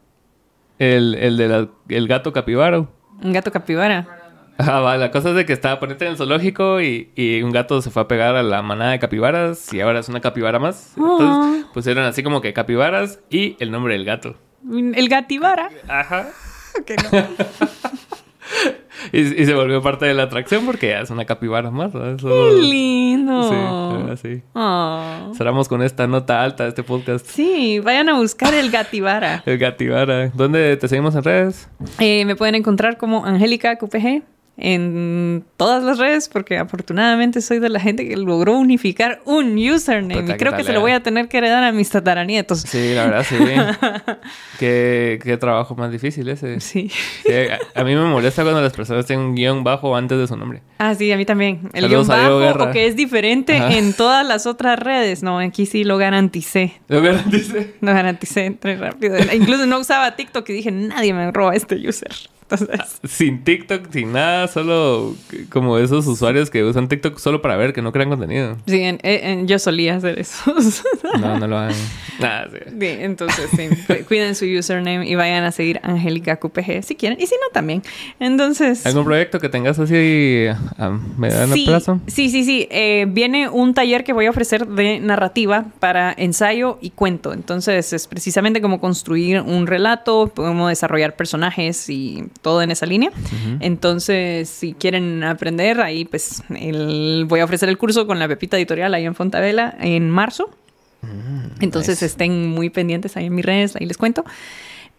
[0.79, 2.93] El, el de el gato capibaro.
[3.23, 4.20] Un gato capibara.
[4.63, 7.51] Ah, va, la cosa es de que estaba poniendo en el zoológico y, y, un
[7.51, 10.59] gato se fue a pegar a la manada de capibaras y ahora es una capibara
[10.59, 10.93] más.
[10.97, 11.71] Entonces ah.
[11.73, 14.37] pusieron así como que capibaras y el nombre del gato.
[14.71, 15.71] El gatibara.
[15.89, 16.29] Ajá.
[16.87, 17.11] que no.
[19.13, 21.93] y, y, se volvió parte de la atracción porque ya es una capibara más.
[21.93, 23.31] ¡Qué lindo!
[23.51, 24.43] Sí, así.
[24.55, 25.33] Oh.
[25.37, 27.27] Cerramos con esta nota alta de este podcast.
[27.27, 29.43] Sí, vayan a buscar el gatibara.
[29.47, 30.29] el gatibara.
[30.35, 31.69] ¿Dónde te seguimos en redes?
[31.99, 34.23] Eh, me pueden encontrar como Angélica QPG
[34.61, 40.35] en todas las redes porque afortunadamente soy de la gente que logró unificar un username
[40.35, 42.61] y creo que se lo voy a tener que heredar a mis tataranietos.
[42.61, 43.37] Sí, la verdad, sí.
[44.59, 46.61] qué, qué, trabajo más difícil ese.
[46.61, 46.91] Sí.
[47.75, 50.61] a, mí me molesta cuando las personas tienen un guion bajo antes de su nombre.
[50.79, 51.71] Ah, sí, a mí también.
[51.73, 55.23] El guion bajo o que es diferente en todas las otras redes.
[55.23, 56.75] No, aquí sí lo garanticé.
[56.89, 57.75] Lo garanticé.
[57.81, 59.17] Lo garanticé très rápido.
[59.33, 62.11] Incluso no usaba TikTok y dije, nadie me roba este user.
[63.05, 65.15] Sin TikTok, sin nada, solo
[65.51, 68.57] como esos usuarios que usan TikTok solo para ver, que no crean contenido.
[68.67, 68.83] Sí,
[69.45, 70.55] yo solía hacer eso.
[71.21, 71.77] no, no lo hagan.
[72.21, 72.87] Nada, sí.
[72.87, 73.69] entonces, sí,
[74.05, 77.19] cuiden su username y vayan a seguir Angélica QPG si quieren.
[77.21, 77.83] Y si no, también.
[78.19, 78.85] Entonces...
[78.87, 80.47] ¿Algún proyecto que tengas así
[80.77, 82.01] a mediano sí, plazo?
[82.07, 82.69] Sí, sí, sí.
[82.71, 87.33] Eh, viene un taller que voy a ofrecer de narrativa para ensayo y cuento.
[87.33, 93.11] Entonces, es precisamente como construir un relato, cómo desarrollar personajes y todo en esa línea.
[93.61, 98.95] Entonces, si quieren aprender, ahí pues voy a ofrecer el curso con la Pepita Editorial
[98.95, 100.51] ahí en Fontavela en marzo.
[101.03, 104.25] Mm, Entonces estén muy pendientes ahí en mis redes, ahí les cuento.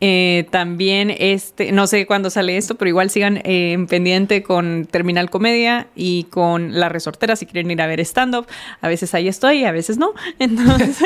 [0.04, 4.88] Eh, también, este, no sé cuándo sale esto, pero igual sigan eh, en pendiente con
[4.90, 8.48] Terminal Comedia y con La Resortera si quieren ir a ver stand-up.
[8.82, 10.14] A veces ahí estoy, a veces no.
[10.40, 10.98] Entonces.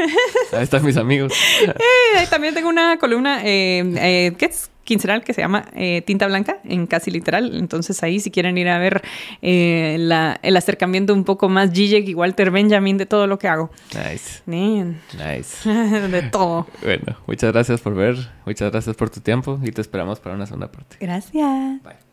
[0.53, 1.33] ahí están mis amigos.
[1.65, 4.69] Eh, también tengo una columna, ¿qué es?
[4.85, 7.55] Quincenal que se llama eh, Tinta Blanca, en casi literal.
[7.55, 9.01] Entonces ahí si quieren ir a ver
[9.41, 9.95] eh,
[10.41, 13.71] el acercamiento un poco más Zizek y Walter Benjamin de todo lo que hago.
[13.93, 14.41] Nice.
[14.45, 15.69] Nice.
[16.07, 16.67] de todo.
[16.81, 20.45] Bueno, muchas gracias por ver, muchas gracias por tu tiempo y te esperamos para una
[20.45, 20.97] segunda parte.
[20.99, 21.83] Gracias.
[21.83, 22.04] Bye.